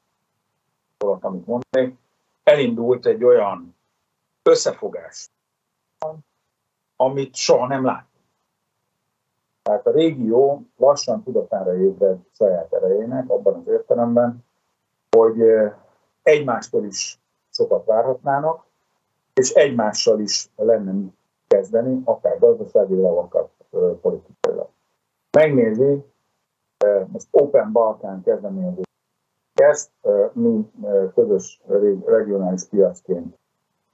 dolog, 0.97 1.25
amit 1.25 1.45
mondani, 1.45 1.97
elindult 2.43 3.05
egy 3.05 3.23
olyan 3.23 3.75
összefogás, 4.43 5.29
amit 6.95 7.35
soha 7.35 7.67
nem 7.67 7.85
láttunk. 7.85 8.23
Tehát 9.63 9.87
a 9.87 9.91
régió 9.91 10.61
lassan 10.77 11.23
tudatára 11.23 11.75
ébred 11.77 12.17
saját 12.31 12.73
erejének, 12.73 13.29
abban 13.29 13.53
az 13.53 13.67
értelemben, 13.67 14.45
hogy 15.17 15.41
egymástól 16.23 16.85
is 16.85 17.19
sokat 17.51 17.85
várhatnának, 17.85 18.65
és 19.33 19.51
egymással 19.51 20.19
is 20.19 20.49
lenne 20.55 20.93
kezdeni, 21.47 22.01
akár 22.05 22.39
gazdaságilag, 22.39 23.17
akár 23.17 23.47
politikailag. 24.01 24.69
Megnézi, 25.31 26.03
most 27.07 27.27
Open 27.31 27.71
Balkán 27.71 28.23
kezdeményező 28.23 28.81
ezt 29.53 29.91
mi 30.33 30.71
közös 31.13 31.61
regionális 32.05 32.63
piacként 32.63 33.37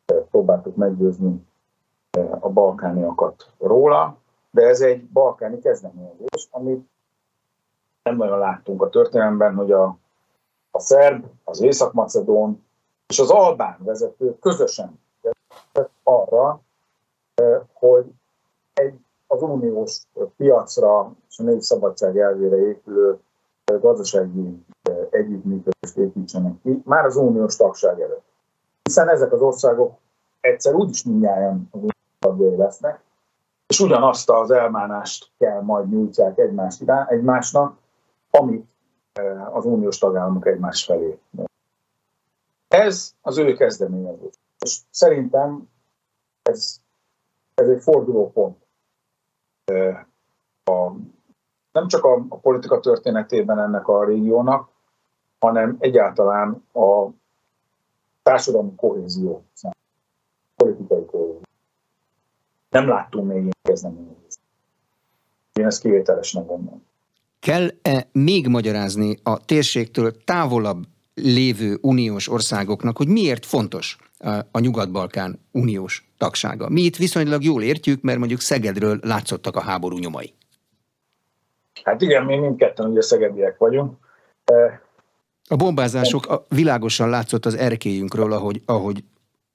próbáltuk 0.06 0.76
meggyőzni 0.76 1.50
a 2.40 2.50
balkániakat 2.50 3.52
róla, 3.58 4.18
de 4.52 4.68
ez 4.68 4.82
egy 4.82 5.04
balkáni 5.04 5.60
kezdeményezés, 5.60 6.48
amit 6.52 6.90
nem 8.04 8.16
nagyon 8.16 8.38
láttunk 8.38 8.82
a 8.82 8.90
történelemben, 8.90 9.56
hogy 9.56 9.72
a, 9.72 9.98
a 10.72 10.80
szerb, 10.80 11.26
az 11.44 11.62
észak-macedón 11.62 12.66
és 13.08 13.20
az 13.20 13.30
albán 13.30 13.78
vezető 13.80 14.40
közösen 14.40 15.00
arra, 16.04 16.62
hogy 17.74 18.06
egy 18.74 19.00
az 19.28 19.42
uniós 19.42 20.02
piacra 20.38 21.12
és 21.30 21.40
a 21.40 21.44
négy 21.44 21.62
szabadság 21.62 22.18
elvére 22.18 22.58
épülő 22.58 23.20
gazdasági 23.80 24.66
együttműködést 25.10 25.98
építsenek 25.98 26.54
ki, 26.64 26.82
már 26.86 27.06
az 27.06 27.16
uniós 27.16 27.56
tagság 27.56 28.02
előtt. 28.02 28.26
Hiszen 28.84 29.10
ezek 29.10 29.32
az 29.32 29.42
országok 29.42 29.98
egyszer 30.40 30.74
úgyis 30.74 31.04
mindjárt 31.04 31.56
az 31.72 31.80
uniós 32.28 32.58
lesznek, 32.58 33.02
és 33.68 33.80
ugyanazt 33.80 34.30
az 34.30 34.52
elmánást 34.52 35.32
kell 35.38 35.62
majd 35.62 35.90
nyújtsák 35.90 36.38
egymás 36.38 36.80
irány, 36.80 37.06
egymásnak, 37.10 37.78
amit 38.30 38.66
az 39.52 39.66
uniós 39.66 39.98
tagállamok 39.98 40.46
egymás 40.46 40.86
felé. 40.86 41.20
Ez 42.68 43.14
az 43.22 43.38
ő 43.38 43.54
kezdeményezés. 43.54 44.34
És 44.60 44.80
szerintem 44.90 45.70
ez, 46.42 46.80
ez 47.54 47.68
egy 47.68 47.82
fordulópont 47.82 48.58
a, 50.64 50.92
nem 51.72 51.88
csak 51.88 52.04
a, 52.04 52.26
a 52.30 52.38
politika 52.38 52.80
történetében 52.80 53.60
ennek 53.60 53.88
a 53.88 54.04
régiónak, 54.04 54.70
hanem 55.40 55.76
egyáltalán 55.80 56.66
a 56.74 57.08
társadalmi 58.24 58.76
kohézió, 58.76 59.44
politikai. 60.56 61.01
Nem 62.72 62.88
láttunk 62.88 63.28
még 63.28 63.38
ilyen 63.38 63.52
kezdeményezést. 63.62 64.40
Én 65.54 65.66
ezt 65.66 65.82
kivételesnek 65.82 66.46
gondolom. 66.46 66.84
Kell-e 67.40 68.08
még 68.12 68.48
magyarázni 68.48 69.18
a 69.24 69.46
térségtől 69.46 70.24
távolabb 70.24 70.84
lévő 71.14 71.78
uniós 71.82 72.30
országoknak, 72.30 72.98
hogy 72.98 73.08
miért 73.08 73.46
fontos 73.46 73.98
a 74.52 74.60
Nyugat-Balkán 74.60 75.40
uniós 75.52 76.12
tagsága. 76.18 76.70
Mi 76.70 76.82
itt 76.82 76.96
viszonylag 76.96 77.44
jól 77.44 77.64
értjük, 77.64 78.02
mert 78.02 78.18
mondjuk 78.18 78.40
Szegedről 78.40 79.00
látszottak 79.02 79.56
a 79.56 79.62
háború 79.62 79.98
nyomai. 79.98 80.34
Hát 81.84 82.02
igen, 82.02 82.26
mi 82.26 82.38
mindketten 82.38 82.90
ugye 82.90 83.02
szegediek 83.02 83.58
vagyunk. 83.58 83.98
A 85.48 85.56
bombázások 85.56 86.26
a 86.26 86.46
világosan 86.50 87.10
látszott 87.10 87.46
az 87.46 87.56
erkélyünkről, 87.56 88.34
ahogy, 88.34 88.62
ahogy 88.66 89.04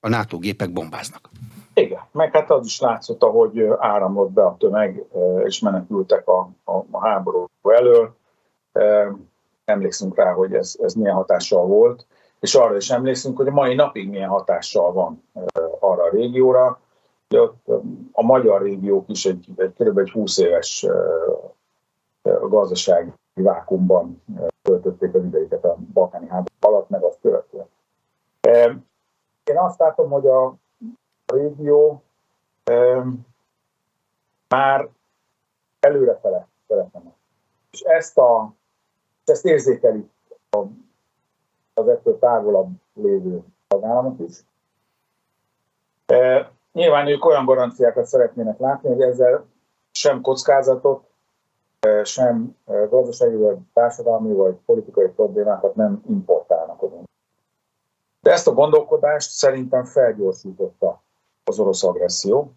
a 0.00 0.09
NATO 0.09 0.38
gépek 0.38 0.72
bombáznak. 0.72 1.31
Meg 2.16 2.33
hát 2.33 2.50
az 2.50 2.66
is 2.66 2.81
látszott, 2.81 3.22
ahogy 3.22 3.62
áramlott 3.79 4.31
be 4.31 4.44
a 4.44 4.57
tömeg, 4.59 5.05
és 5.44 5.61
menekültek 5.61 6.29
a, 6.29 6.50
a, 6.64 6.72
a 6.90 7.00
háború 7.00 7.46
elől 7.62 8.14
emlékszünk 9.64 10.16
rá, 10.16 10.33
hogy 10.33 10.55
ez, 10.55 10.76
ez 10.83 10.94
milyen 10.94 11.14
hatással 11.14 11.66
volt, 11.66 12.07
és 12.40 12.55
arra 12.55 12.76
is 12.76 12.90
emlékszünk, 12.90 13.37
hogy 13.37 13.46
a 13.46 13.52
mai 13.52 13.74
napig 13.74 14.09
milyen 14.09 14.29
hatással 14.29 14.92
van 14.92 15.22
arra 15.79 16.02
a 16.02 16.11
régióra. 16.11 16.81
A 18.12 18.22
magyar 18.22 18.62
régiók 18.62 19.09
is 19.09 19.26
egy, 19.26 19.48
egy 19.57 19.72
kb. 19.79 19.98
egy 19.98 20.11
20 20.11 20.38
éves 20.38 20.87
gazdasági 22.22 23.11
vákumban 23.35 24.22
töltötték 24.62 25.14
az 25.14 25.24
idejüket 25.24 25.64
a 25.64 25.76
balkáni 25.92 26.29
háború 26.29 26.55
alatt, 26.61 26.88
meg 26.88 27.02
azt 27.02 27.18
követően. 27.20 27.68
Én 29.44 29.59
azt 29.59 29.79
látom, 29.79 30.11
hogy 30.11 30.26
a 30.26 30.55
régió 31.26 32.00
már 34.48 34.88
előrefele 35.81 36.46
szeretne. 36.68 37.00
És 37.70 37.81
ezt 37.81 38.18
a 38.18 38.55
ezt 39.24 39.44
érzékelik 39.44 40.11
az 41.74 41.88
ettől 41.88 42.18
távolabb 42.18 42.68
lévő 42.94 43.44
tagállamok 43.68 44.20
is. 44.20 44.44
Nyilván 46.72 47.07
ők 47.07 47.24
olyan 47.24 47.44
garanciákat 47.44 48.07
szeretnének 48.07 48.59
látni, 48.59 48.88
hogy 48.88 49.00
ezzel 49.00 49.46
sem 49.92 50.20
kockázatot, 50.20 51.05
sem 52.02 52.57
gazdasági, 52.64 53.37
vagy 53.37 53.57
társadalmi, 53.72 54.33
vagy 54.33 54.55
politikai 54.66 55.09
problémákat 55.09 55.74
nem 55.74 56.02
importálnak 56.09 56.83
az 56.83 56.90
De 58.20 58.32
ezt 58.32 58.49
a 58.49 58.53
gondolkodást 58.53 59.30
szerintem 59.30 59.84
felgyorsította 59.84 61.03
az 61.45 61.59
orosz 61.59 61.84
agresszió. 61.84 62.53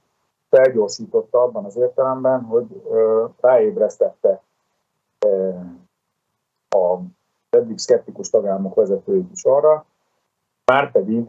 Felgyorsította 0.49 1.41
abban 1.41 1.65
az 1.65 1.75
értelemben, 1.75 2.43
hogy 2.43 2.83
ráébresztette 3.41 4.43
a 6.69 6.97
eddig 7.49 7.77
szkeptikus 7.77 8.29
tagállamok 8.29 8.75
vezetőit 8.75 9.31
is 9.31 9.43
arra, 9.43 9.85
már 10.65 10.91
pedig 10.91 11.27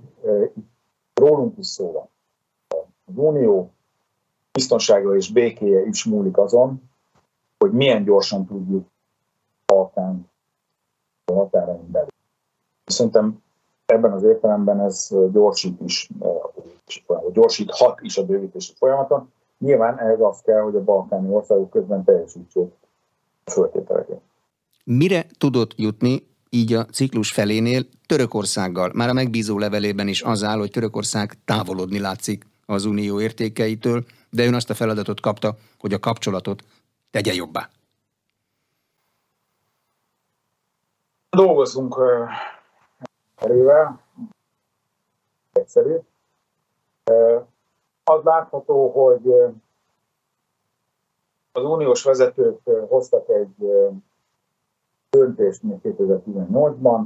rólunk 1.14 1.58
is 1.58 1.66
szó 1.66 1.92
van. 1.92 2.08
Az 3.06 3.16
Unió 3.16 3.70
biztonsága 4.52 5.16
és 5.16 5.32
békéje 5.32 5.86
is 5.86 6.04
múlik 6.04 6.38
azon, 6.38 6.90
hogy 7.58 7.72
milyen 7.72 8.04
gyorsan 8.04 8.46
tudjuk 8.46 8.88
Balkán 9.66 10.30
a 11.24 11.32
határain 11.32 11.90
belül. 11.90 12.08
Szerintem 12.84 13.42
ebben 13.86 14.12
az 14.12 14.22
értelemben 14.22 14.80
ez 14.80 15.14
gyorsít 15.32 15.80
is 15.80 16.10
bővítési 16.90 17.02
folyamaton, 17.06 17.32
gyorsíthat 17.32 18.00
is 18.00 18.16
a 18.16 18.24
bővítési 18.24 18.72
folyamaton. 18.78 19.32
Nyilván 19.58 19.98
ehhez 19.98 20.20
az 20.20 20.40
kell, 20.40 20.60
hogy 20.60 20.76
a 20.76 20.84
balkáni 20.84 21.28
országok 21.28 21.70
közben 21.70 22.04
teljesítsék 22.04 22.68
a 23.44 23.50
föltételeket. 23.50 24.20
Mire 24.84 25.26
tudott 25.38 25.78
jutni 25.78 26.28
így 26.50 26.72
a 26.72 26.84
ciklus 26.84 27.32
felénél 27.32 27.82
Törökországgal? 28.06 28.90
Már 28.94 29.08
a 29.08 29.12
megbízó 29.12 29.58
levelében 29.58 30.08
is 30.08 30.22
az 30.22 30.42
áll, 30.42 30.58
hogy 30.58 30.70
Törökország 30.70 31.34
távolodni 31.44 31.98
látszik 31.98 32.46
az 32.66 32.84
unió 32.84 33.20
értékeitől, 33.20 34.04
de 34.30 34.44
ön 34.44 34.54
azt 34.54 34.70
a 34.70 34.74
feladatot 34.74 35.20
kapta, 35.20 35.56
hogy 35.78 35.92
a 35.92 35.98
kapcsolatot 35.98 36.62
tegye 37.10 37.32
jobbá. 37.32 37.68
Dolgozunk 41.30 41.96
erővel, 43.36 44.00
egyszerű. 45.52 45.96
Az 48.04 48.22
látható, 48.22 48.88
hogy 48.88 49.32
az 51.52 51.64
uniós 51.64 52.04
vezetők 52.04 52.60
hoztak 52.88 53.28
egy 53.28 53.54
döntést 55.10 55.62
még 55.62 55.78
2018-ban, 55.82 57.04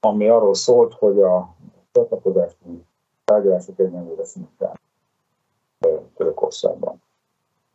ami 0.00 0.28
arról 0.28 0.54
szólt, 0.54 0.94
hogy 0.94 1.20
a 1.20 1.54
csatlakozási 1.92 2.84
tárgyalások 3.24 3.78
egyenlőre 3.78 4.24
szintén 4.24 4.70
Törökországban. 6.16 7.02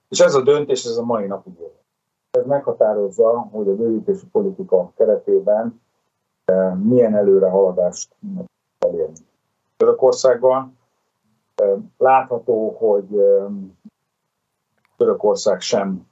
És 0.10 0.20
ez 0.20 0.36
a 0.36 0.42
döntés, 0.42 0.86
ez 0.86 0.98
a 0.98 1.04
mai 1.04 1.26
napig 1.26 1.60
él. 1.60 1.80
Ez 2.32 2.46
meghatározza, 2.46 3.40
hogy 3.40 3.68
a 3.68 3.76
bővítési 3.76 4.26
politika 4.26 4.92
keretében 4.96 5.82
milyen 6.84 7.16
előrehaladást 7.16 8.16
elérni. 8.80 9.16
Törökországban 9.78 10.78
látható, 11.98 12.70
hogy 12.70 13.08
Törökország 14.98 15.60
sem 15.60 16.10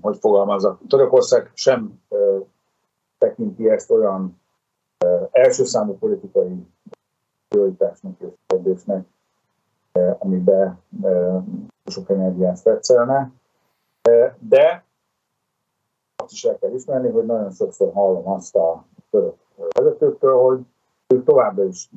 hogy 0.00 0.18
fogalmazza, 0.18 0.78
Törökország 0.88 1.50
sem 1.54 2.02
tekinti 3.18 3.68
ezt 3.70 3.90
olyan 3.90 4.40
első 5.30 5.64
számú 5.64 5.98
politikai 5.98 6.66
prioritásnak 7.48 8.20
és 8.20 8.28
kérdésnek, 8.46 9.06
amiben 10.18 10.82
sok 11.84 12.10
energiát 12.10 12.60
fetszelne. 12.60 13.32
De 14.38 14.84
azt 16.16 16.32
is 16.32 16.44
el 16.44 16.58
kell 16.58 16.72
ismerni, 16.72 17.10
hogy 17.10 17.26
nagyon 17.26 17.50
sokszor 17.50 17.92
hallom 17.92 18.28
azt 18.28 18.56
a 18.56 18.84
török 19.10 19.36
vezetőktől, 19.68 20.38
hogy 20.38 20.60
ők 21.06 21.24
továbbra 21.24 21.64
is 21.64 21.90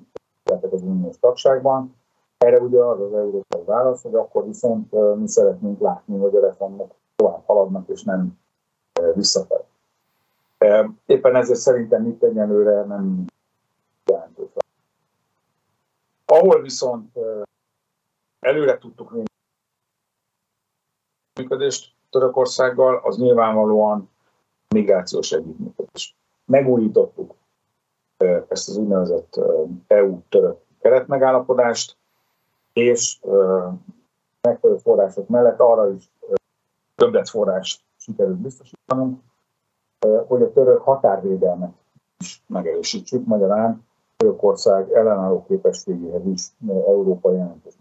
lettek 0.43 0.72
az 0.72 0.82
uniós 0.82 1.20
tagságban. 1.20 1.95
Erre 2.38 2.59
ugye 2.59 2.80
az 2.80 2.99
az 3.01 3.14
európai 3.14 3.64
válasz, 3.66 4.01
hogy 4.01 4.16
akkor 4.16 4.45
viszont 4.45 5.16
mi 5.16 5.28
szeretnénk 5.28 5.80
látni, 5.80 6.18
hogy 6.18 6.36
a 6.36 6.39
reformok 6.39 6.93
tovább 7.16 7.45
haladnak, 7.45 7.89
és 7.89 8.03
nem 8.03 8.39
visszafelé. 9.14 9.64
Éppen 11.05 11.36
ezért 11.36 11.59
szerintem 11.59 12.07
itt 12.07 12.24
egyenlőre 12.24 12.84
nem 12.84 13.26
jelentős. 14.05 14.49
Ahol 16.26 16.62
viszont 16.62 17.20
előre 18.39 18.78
tudtuk 18.78 19.12
vinni 19.12 19.26
működést 21.39 21.95
Törökországgal, 22.09 23.01
az 23.03 23.18
nyilvánvalóan 23.18 24.09
migrációs 24.68 25.32
együttműködés. 25.32 26.16
Megújítottuk 26.45 27.34
ezt 28.22 28.69
az 28.69 28.78
úgynevezett 28.78 29.39
EU-török 29.88 30.57
keretmegállapodást, 30.80 31.97
és 32.74 33.19
megfelelő 34.41 34.80
források 34.80 35.28
mellett 35.28 35.59
arra 35.59 35.89
is 35.89 36.11
többletforrást 36.95 37.82
sikerült 37.97 38.38
biztosítanunk, 38.38 39.19
hogy 40.28 40.41
a 40.41 40.51
török 40.51 40.82
határvédelmet 40.82 41.72
is 42.19 42.43
megerősítsük, 42.47 43.26
magyarán 43.26 43.86
Törökország 44.17 44.91
ellenálló 44.91 45.45
képességéhez 45.47 46.26
is 46.26 46.47
európai 46.67 47.36
jelentős. 47.36 47.78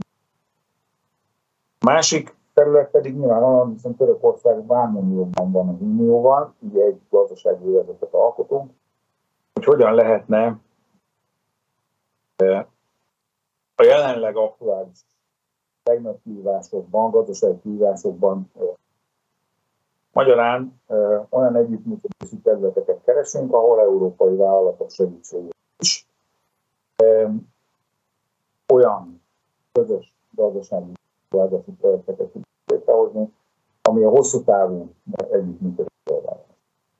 Másik 1.81 2.37
terület 2.55 2.91
pedig 2.91 3.17
nyilvánvalóan, 3.17 3.73
hiszen 3.73 3.97
Törökország 3.97 4.67
vámunióban 4.67 5.53
van 5.53 5.69
az 5.69 5.81
Unióval, 5.81 6.55
ugye 6.59 6.85
egy 6.85 7.01
gazdasági 7.11 7.67
övezetet 7.67 8.15
alkotunk, 8.15 8.71
hogy 9.65 9.75
hogyan 9.75 9.95
lehetne 9.95 10.59
a 13.75 13.83
jelenleg 13.83 14.37
aktuális 14.37 14.99
legnagyobb 15.83 16.21
kihívásokban, 16.23 17.11
gazdasági 17.11 17.61
kihívásokban 17.61 18.51
Magyarán 20.13 20.81
olyan 21.29 21.57
együttműködési 21.57 22.37
területeket 22.43 23.01
keresünk, 23.05 23.53
ahol 23.53 23.81
európai 23.81 24.37
vállalatok 24.37 24.91
segítségét 24.91 25.55
is 25.79 26.07
olyan 28.73 29.23
közös 29.73 30.15
gazdasági 30.31 30.93
vállalatok 31.29 31.79
projekteket 31.79 32.33
létrehozni, 32.65 33.33
ami 33.83 34.03
a 34.05 34.09
hosszú 34.09 34.45
távú 34.45 34.95
együttműködés 35.31 35.93
szolgálja. 36.05 36.45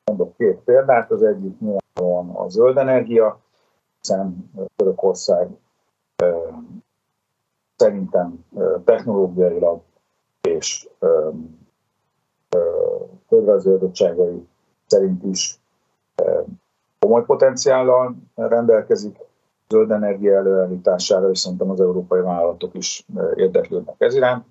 Mondok 0.05 0.37
két 0.37 0.59
példát, 0.59 1.11
az 1.11 1.23
egyik 1.23 1.59
nyilvánvalóan 2.01 2.47
a 2.47 2.49
zöld 2.49 2.77
energia, 2.77 3.39
hiszen 4.01 4.51
Törökország 4.77 5.49
szerintem 7.77 8.45
technológiailag 8.85 9.81
és 10.41 10.89
földrajzi 13.27 14.49
szerint 14.87 15.25
is 15.25 15.61
komoly 16.99 17.25
potenciállal 17.25 18.15
rendelkezik, 18.35 19.19
zöld 19.69 19.91
energia 19.91 20.37
előállítására, 20.37 21.31
és 21.31 21.39
szerintem 21.39 21.71
az 21.71 21.81
európai 21.81 22.21
vállalatok 22.21 22.75
is 22.75 23.07
érdeklődnek 23.35 23.95
ez 23.99 24.15
iránt. 24.15 24.45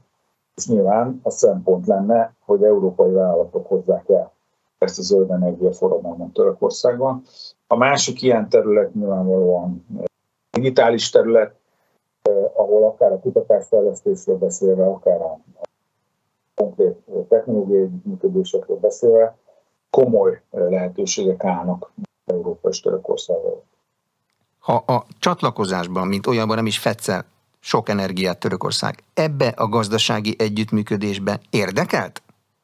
És 0.55 0.67
nyilván 0.67 1.19
a 1.23 1.29
szempont 1.29 1.87
lenne, 1.87 2.33
hogy 2.45 2.63
európai 2.63 3.11
vállalatok 3.11 3.67
hozzák 3.67 4.09
el 4.09 4.31
ezt 4.79 4.99
a 4.99 5.01
zöld 5.01 5.29
energia 5.29 5.71
forradalmat 5.73 6.33
Törökországban. 6.33 7.23
A 7.67 7.75
másik 7.75 8.21
ilyen 8.21 8.49
terület 8.49 8.93
nyilvánvalóan 8.93 9.85
digitális 10.51 11.09
terület, 11.09 11.55
ahol 12.53 12.83
akár 12.83 13.11
a 13.11 13.19
kutatásfejlesztésről 13.19 14.37
beszélve, 14.37 14.85
akár 14.85 15.21
a 15.21 15.39
konkrét 16.55 16.95
technológiai 17.29 17.81
együttműködésekről 17.81 18.77
beszélve, 18.77 19.37
komoly 19.89 20.41
lehetőségek 20.51 21.43
állnak 21.43 21.91
Európa 22.25 22.69
és 22.69 22.79
Törökországgal. 22.79 23.63
Ha 24.59 24.73
a 24.73 25.05
csatlakozásban, 25.19 26.07
mint 26.07 26.27
olyanban 26.27 26.55
nem 26.55 26.65
is 26.65 26.79
fetszel 26.79 27.25
sok 27.59 27.89
energiát 27.89 28.39
Törökország, 28.39 29.03
ebbe 29.13 29.47
a 29.47 29.67
gazdasági 29.67 30.35
együttműködésbe 30.37 31.39
érdekelt? 31.49 32.21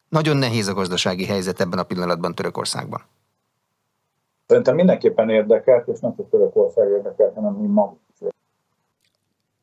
Nagyon 0.10 0.38
nehéz 0.38 0.68
a 0.68 0.74
gazdasági 0.74 1.26
helyzet 1.26 1.62
ebben 1.62 1.80
a 1.80 1.84
pillanatban 1.84 2.36
Törökországban. 2.36 3.02
Szerintem 4.48 4.76
mindenképpen 4.76 5.30
érdekelt, 5.30 5.88
és 5.88 6.00
nem 6.00 6.16
csak 6.16 6.30
Törökország 6.30 6.90
érdekelt, 6.90 7.34
hanem 7.34 7.54
mi 7.54 7.68
magunk 7.68 8.00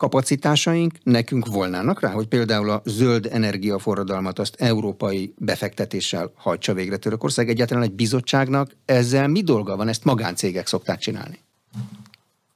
kapacitásaink 0.02 0.92
nekünk 1.02 1.46
volnának 1.46 2.00
rá, 2.00 2.10
hogy 2.10 2.28
például 2.28 2.70
a 2.70 2.80
zöld 2.84 3.28
energiaforradalmat 3.32 4.38
azt 4.38 4.60
európai 4.60 5.34
befektetéssel 5.38 6.30
hajtsa 6.34 6.74
végre 6.74 6.96
Törökország. 6.96 7.48
Egyáltalán 7.48 7.82
egy 7.82 7.92
bizottságnak 7.92 8.70
ezzel 8.84 9.28
mi 9.28 9.42
dolga 9.42 9.76
van? 9.76 9.88
Ezt 9.88 10.04
magáncégek 10.04 10.66
szokták 10.66 10.98
csinálni. 10.98 11.38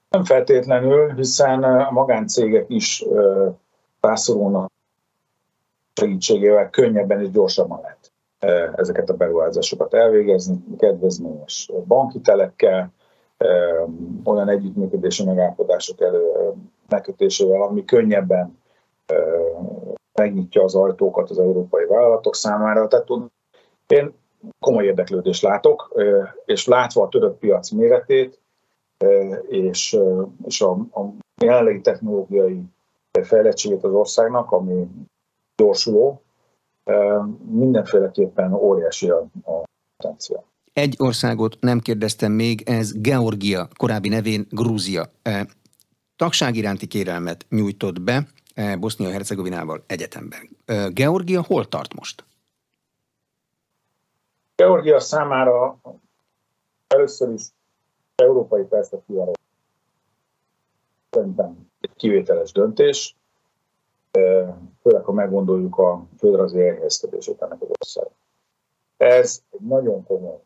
Nem 0.09 0.24
feltétlenül, 0.24 1.14
hiszen 1.14 1.62
a 1.62 1.91
magáncégek 1.91 2.64
is 2.68 3.05
rászorulnak 4.01 4.70
segítségével 6.01 6.70
könnyebben 6.70 7.20
és 7.20 7.30
gyorsabban 7.30 7.80
lehet 7.80 8.12
ezeket 8.76 9.11
a 9.11 9.16
beruházásokat 9.16 9.94
elvégezni, 9.94 10.64
kedvezményes 10.78 11.70
bankitelekkel, 11.86 12.92
olyan 14.24 14.49
együttműködési 14.49 15.24
megállapodások 15.24 16.01
elő 16.01 16.53
megkötésével, 16.88 17.62
ami 17.62 17.84
könnyebben 17.84 18.59
megnyitja 20.12 20.62
az 20.62 20.74
ajtókat 20.74 21.30
az 21.30 21.38
európai 21.38 21.86
vállalatok 21.86 22.34
számára. 22.34 22.88
Tehát 22.88 23.09
én 23.86 24.14
komoly 24.61 24.84
érdeklődést 24.84 25.42
látok, 25.42 26.01
és 26.44 26.66
látva 26.66 27.03
a 27.03 27.09
török 27.09 27.38
piac 27.38 27.70
méretét, 27.70 28.40
és, 29.49 29.99
és 30.44 30.61
a, 30.61 30.70
a 30.70 31.12
jelenlegi 31.42 31.80
technológiai 31.80 32.62
fejlettségét 33.22 33.84
az 33.84 33.92
országnak, 33.92 34.53
ami 34.53 34.88
gyorsuló, 35.57 36.22
mindenféleképpen 37.50 38.52
óriási 38.52 39.11
a, 39.11 39.26
a 39.44 39.62
potenciál. 39.96 40.44
Egy 40.72 40.94
országot 40.98 41.57
nem 41.61 41.80
kérdeztem 41.80 42.32
még, 42.32 42.62
ez 42.68 43.00
Georgia, 43.00 43.68
korábbi 43.76 44.09
nevén 44.09 44.46
Grúzia. 44.50 45.11
Tagság 46.16 46.54
iránti 46.54 46.86
kérelmet 46.86 47.46
nyújtott 47.48 48.00
be, 48.00 48.26
Bosznia-Hercegovinával 48.78 49.84
egyetemben. 49.86 50.48
Georgia 50.92 51.42
hol 51.42 51.68
tart 51.68 51.94
most? 51.94 52.24
Georgia 54.54 55.00
számára 55.00 55.80
először 56.86 57.32
is 57.32 57.42
európai 58.14 58.64
perspektívára 58.64 59.30
szerintem 61.11 61.68
egy 61.80 61.94
kivételes 61.96 62.52
döntés, 62.52 63.15
főleg 64.82 65.04
ha 65.04 65.12
meggondoljuk 65.12 65.78
a 65.78 66.06
földrajzi 66.18 66.68
elhelyezkedését 66.68 67.42
ennek 67.42 67.62
az 67.62 67.68
ország. 67.80 68.06
Ez 68.96 69.42
egy 69.50 69.60
nagyon 69.60 70.04
komoly, 70.04 70.38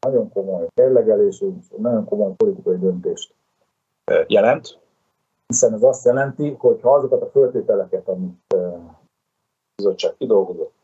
nagyon 0.00 0.32
komoly 0.32 0.66
érlegelés, 0.74 1.40
és 1.40 1.66
nagyon 1.76 2.04
komoly 2.04 2.32
politikai 2.36 2.78
döntést 2.78 3.34
jelent, 4.26 4.78
hiszen 5.46 5.72
ez 5.72 5.82
azt 5.82 6.04
jelenti, 6.04 6.54
hogy 6.58 6.80
ha 6.80 6.94
azokat 6.94 7.22
a 7.22 7.30
föltételeket, 7.30 8.08
amit 8.08 8.52
a 8.52 9.00
bizottság 9.76 10.16
kidolgozott, 10.16 10.74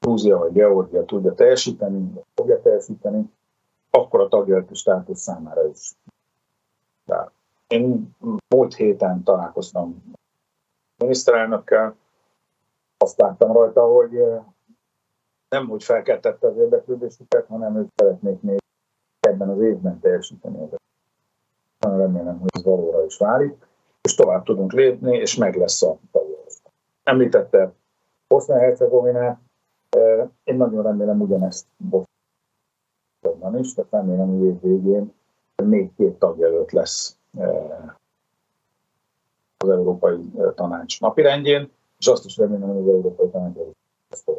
Grúzia 0.00 0.38
vagy 0.38 0.52
Georgia 0.52 1.04
tudja 1.04 1.34
teljesíteni, 1.34 2.12
fogja 2.34 2.60
teljesíteni, 2.62 3.32
akkor 3.90 4.20
a 4.20 4.28
tagjelölti 4.28 4.74
státusz 4.74 5.20
számára 5.20 5.66
is. 5.66 5.96
De 7.04 7.30
én 7.66 8.16
múlt 8.48 8.74
héten 8.74 9.22
találkoztam 9.22 10.02
miniszterelnökkel, 10.98 11.96
azt 12.98 13.18
láttam 13.18 13.52
rajta, 13.52 13.82
hogy 13.82 14.22
nem 15.48 15.70
úgy 15.70 15.84
felkeltette 15.84 16.46
az 16.46 16.56
érdeklődésüket, 16.56 17.46
hanem 17.46 17.76
ők 17.76 17.88
szeretnék 17.96 18.40
még 18.40 18.58
ebben 19.20 19.48
az 19.48 19.60
évben 19.60 20.00
teljesíteni 20.00 20.68
remélem, 21.78 22.38
hogy 22.38 22.48
ez 22.52 22.64
valóra 22.64 23.04
is 23.04 23.16
válik, 23.16 23.66
és 24.00 24.14
tovább 24.14 24.44
tudunk 24.44 24.72
lépni, 24.72 25.16
és 25.16 25.36
meg 25.36 25.56
lesz 25.56 25.82
a 25.82 25.98
tagjelölt. 26.12 26.60
Említette 27.02 27.72
Bosznia-Hercegovinát, 28.28 29.38
én 30.44 30.56
nagyon 30.56 30.82
remélem 30.82 31.20
ugyanezt 31.20 31.66
Boszniában 31.76 33.58
is, 33.58 33.74
tehát 33.74 33.90
remélem, 33.90 34.28
hogy 34.28 34.46
év 34.46 34.60
végén 34.60 35.12
még 35.62 35.94
két 35.94 36.18
tagjelölt 36.18 36.72
lesz 36.72 37.16
az 39.58 39.68
Európai 39.68 40.18
Tanács 40.54 41.00
napirendjén, 41.00 41.70
és 41.98 42.06
azt 42.06 42.24
is 42.24 42.36
remélem, 42.36 42.68
hogy 42.68 42.88
az 42.88 42.94
Európai 42.94 43.28
Tanács 43.30 43.56
ezt. 44.08 44.30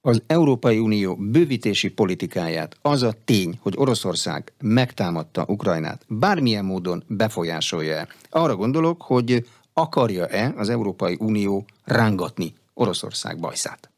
Az 0.00 0.22
Európai 0.26 0.78
Unió 0.78 1.16
bővítési 1.16 1.90
politikáját 1.90 2.76
az 2.82 3.02
a 3.02 3.12
tény, 3.24 3.58
hogy 3.62 3.74
Oroszország 3.76 4.52
megtámadta 4.62 5.44
Ukrajnát, 5.48 6.04
bármilyen 6.08 6.64
módon 6.64 7.04
befolyásolja-e? 7.06 8.08
Arra 8.30 8.56
gondolok, 8.56 9.02
hogy 9.02 9.46
akarja-e 9.72 10.52
az 10.56 10.68
Európai 10.68 11.16
Unió 11.20 11.64
rángatni 11.84 12.52
Oroszország 12.74 13.40
bajszát? 13.40 13.90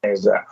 Nézze, 0.00 0.46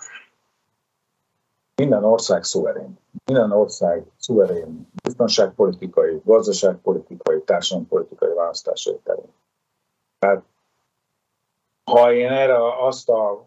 minden 1.78 2.04
ország 2.04 2.44
szuverén. 2.44 2.98
Minden 3.24 3.52
ország 3.52 4.04
szuverén 4.18 4.90
biztonságpolitikai, 5.02 6.20
gazdaságpolitikai, 6.24 7.42
társadalompolitikai 7.42 8.34
választásai 8.34 8.98
terén. 9.02 9.32
Tehát 10.18 10.42
ha 11.84 12.12
én 12.12 12.30
erre 12.30 12.86
azt 12.86 13.08
a, 13.08 13.46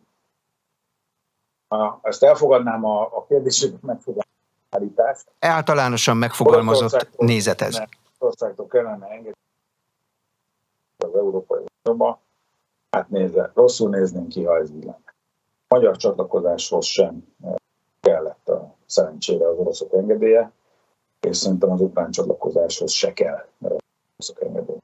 a 1.67 1.99
ezt 2.01 2.23
elfogadnám 2.23 2.85
a, 2.85 3.01
a 3.01 3.25
kérdését 3.25 3.81
megfogalmazást. 3.81 5.31
Általánosan 5.39 6.17
megfogalmazott 6.17 7.17
nézet 7.17 7.61
ez. 7.61 7.81
Országtól 8.17 8.67
kellene 8.67 9.07
engedni 9.07 9.39
az 10.97 11.15
Európai 11.15 11.63
Unióba, 11.83 12.21
hát 12.89 13.09
nézze, 13.09 13.51
rosszul 13.53 13.89
néznénk 13.89 14.27
ki, 14.27 14.43
ha 14.43 14.57
ez 14.57 14.69
így 14.71 14.83
lenne. 14.83 15.13
Magyar 15.67 15.97
csatlakozáshoz 15.97 16.85
sem 16.85 17.27
a 17.43 17.60
szerencsére 18.91 19.47
az 19.47 19.57
oroszok 19.57 19.93
engedélye, 19.93 20.51
és 21.19 21.37
szerintem 21.37 21.71
az 21.71 21.81
ukrán 21.81 22.11
csatlakozáshoz 22.11 22.91
se 22.91 23.13
kell 23.13 23.47
oroszok 23.59 24.41
engedélye. 24.41 24.79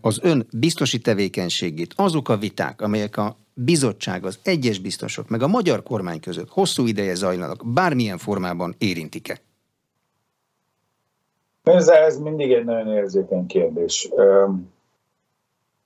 Az 0.00 0.18
ön 0.22 0.46
biztosi 0.58 0.98
tevékenységét, 0.98 1.92
azok 1.96 2.28
a 2.28 2.36
viták, 2.36 2.80
amelyek 2.80 3.16
a 3.16 3.36
bizottság, 3.54 4.24
az 4.24 4.38
egyes 4.42 4.78
biztosok, 4.78 5.28
meg 5.28 5.42
a 5.42 5.48
magyar 5.48 5.82
kormány 5.82 6.20
között 6.20 6.48
hosszú 6.48 6.86
ideje 6.86 7.14
zajlanak, 7.14 7.62
bármilyen 7.66 8.18
formában 8.18 8.74
érintik-e? 8.78 9.40
Ez, 11.62 11.88
ez 11.88 12.18
mindig 12.18 12.52
egy 12.52 12.64
nagyon 12.64 12.94
érzékeny 12.94 13.46
kérdés. 13.46 14.10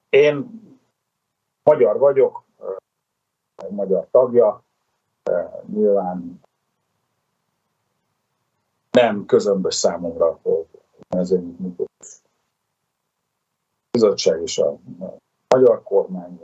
Én 0.09 0.61
magyar 1.63 1.99
vagyok, 1.99 2.45
magyar 3.69 4.07
tagja, 4.11 4.63
nyilván 5.73 6.41
nem 9.01 9.27
közömbös 9.27 9.75
számomra, 9.75 10.41
ez 11.09 11.31
egy 11.31 11.43
működés. 11.43 12.23
bizottság 13.91 14.43
és 14.43 14.59
a 14.59 14.79
magyar 15.49 15.83
kormány 15.83 16.41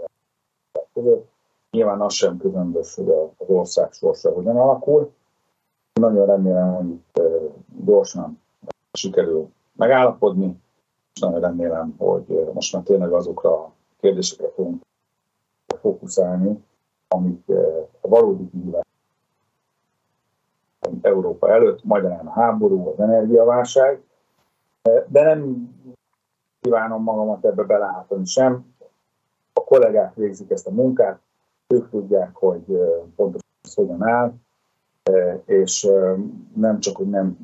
között. 0.92 1.32
Nyilván 1.70 2.00
az 2.00 2.12
sem 2.12 2.36
közömbös, 2.36 2.94
hogy 2.94 3.08
az 3.08 3.48
ország 3.48 3.92
sorsa 3.92 4.32
hogyan 4.32 4.56
alakul. 4.56 5.12
Nagyon 5.92 6.26
remélem, 6.26 6.74
hogy 6.74 6.90
itt 6.90 7.20
gyorsan 7.84 8.40
sikerül 8.92 9.48
megállapodni, 9.72 10.62
és 11.14 11.20
nagyon 11.20 11.40
remélem, 11.40 11.94
hogy 11.98 12.50
most 12.52 12.72
már 12.72 12.82
tényleg 12.82 13.12
azokra 13.12 13.50
a 13.50 13.72
kérdésekre 14.00 14.50
fogunk 14.54 14.82
fókuszálni, 15.80 16.64
amik 17.08 17.48
a 18.00 18.08
valódi 18.08 18.50
kihívás 18.50 18.83
Európa 21.04 21.50
előtt, 21.50 21.84
magyarán 21.84 22.26
a 22.26 22.30
háború, 22.30 22.88
az 22.88 23.00
energiaválság, 23.00 24.02
de 25.06 25.22
nem 25.22 25.68
kívánom 26.60 27.02
magamat 27.02 27.44
ebbe 27.44 27.62
belátni 27.62 28.24
sem. 28.24 28.74
A 29.52 29.64
kollégák 29.64 30.14
végzik 30.14 30.50
ezt 30.50 30.66
a 30.66 30.70
munkát, 30.70 31.20
ők 31.66 31.90
tudják, 31.90 32.34
hogy 32.34 32.64
pontosan 33.16 33.48
ez 33.62 33.74
hogyan 33.74 34.02
áll, 34.02 34.32
és 35.44 35.88
nem 36.54 36.80
csak, 36.80 36.96
hogy 36.96 37.08
nem, 37.08 37.38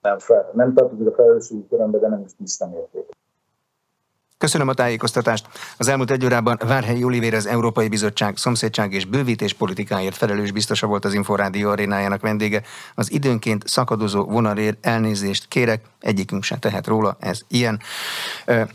nem, 0.00 0.18
fel, 0.18 0.50
nem 0.54 0.74
tartozik 0.74 1.06
a 1.06 1.12
felelősségi 1.12 1.66
körömbe, 1.68 1.98
de 1.98 2.08
nem 2.08 2.20
is 2.20 2.34
tisztán 2.34 2.72
érték. 2.72 3.08
Köszönöm 4.38 4.68
a 4.68 4.74
tájékoztatást. 4.74 5.48
Az 5.76 5.88
elmúlt 5.88 6.10
egy 6.10 6.24
órában 6.24 6.58
Várhelyi 6.66 7.04
Olivér 7.04 7.34
az 7.34 7.46
Európai 7.46 7.88
Bizottság 7.88 8.36
szomszédság 8.36 8.92
és 8.92 9.04
bővítés 9.04 9.52
politikáért 9.52 10.16
felelős 10.16 10.50
biztosa 10.50 10.86
volt 10.86 11.04
az 11.04 11.14
Inforádió 11.14 11.70
arénájának 11.70 12.20
vendége. 12.20 12.62
Az 12.94 13.12
időnként 13.12 13.68
szakadozó 13.68 14.24
vonalér 14.24 14.76
elnézést 14.80 15.48
kérek, 15.48 15.84
egyikünk 16.00 16.42
se 16.42 16.56
tehet 16.56 16.86
róla, 16.86 17.16
ez 17.20 17.40
ilyen. 17.48 17.80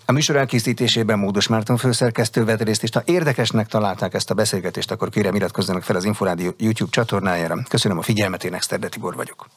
A 0.06 0.12
műsor 0.12 0.36
elkészítésében 0.36 1.20
Módos 1.20 1.48
Márton 1.48 1.78
főszerkesztő 1.78 2.46
vett 2.46 2.62
részt, 2.62 2.84
és 2.84 2.90
ha 2.94 3.02
érdekesnek 3.06 3.68
találták 3.68 4.14
ezt 4.14 4.30
a 4.30 4.34
beszélgetést, 4.34 4.92
akkor 4.92 5.10
kérem 5.10 5.36
iratkozzanak 5.36 5.84
fel 5.84 5.96
az 5.96 6.04
Inforádió 6.04 6.54
YouTube 6.58 6.92
csatornájára. 6.92 7.58
Köszönöm 7.68 7.98
a 7.98 8.02
figyelmet, 8.02 8.44
én 8.44 8.54
Exterde 8.54 8.90
Tibor 8.90 9.16
vagyok. 9.16 9.48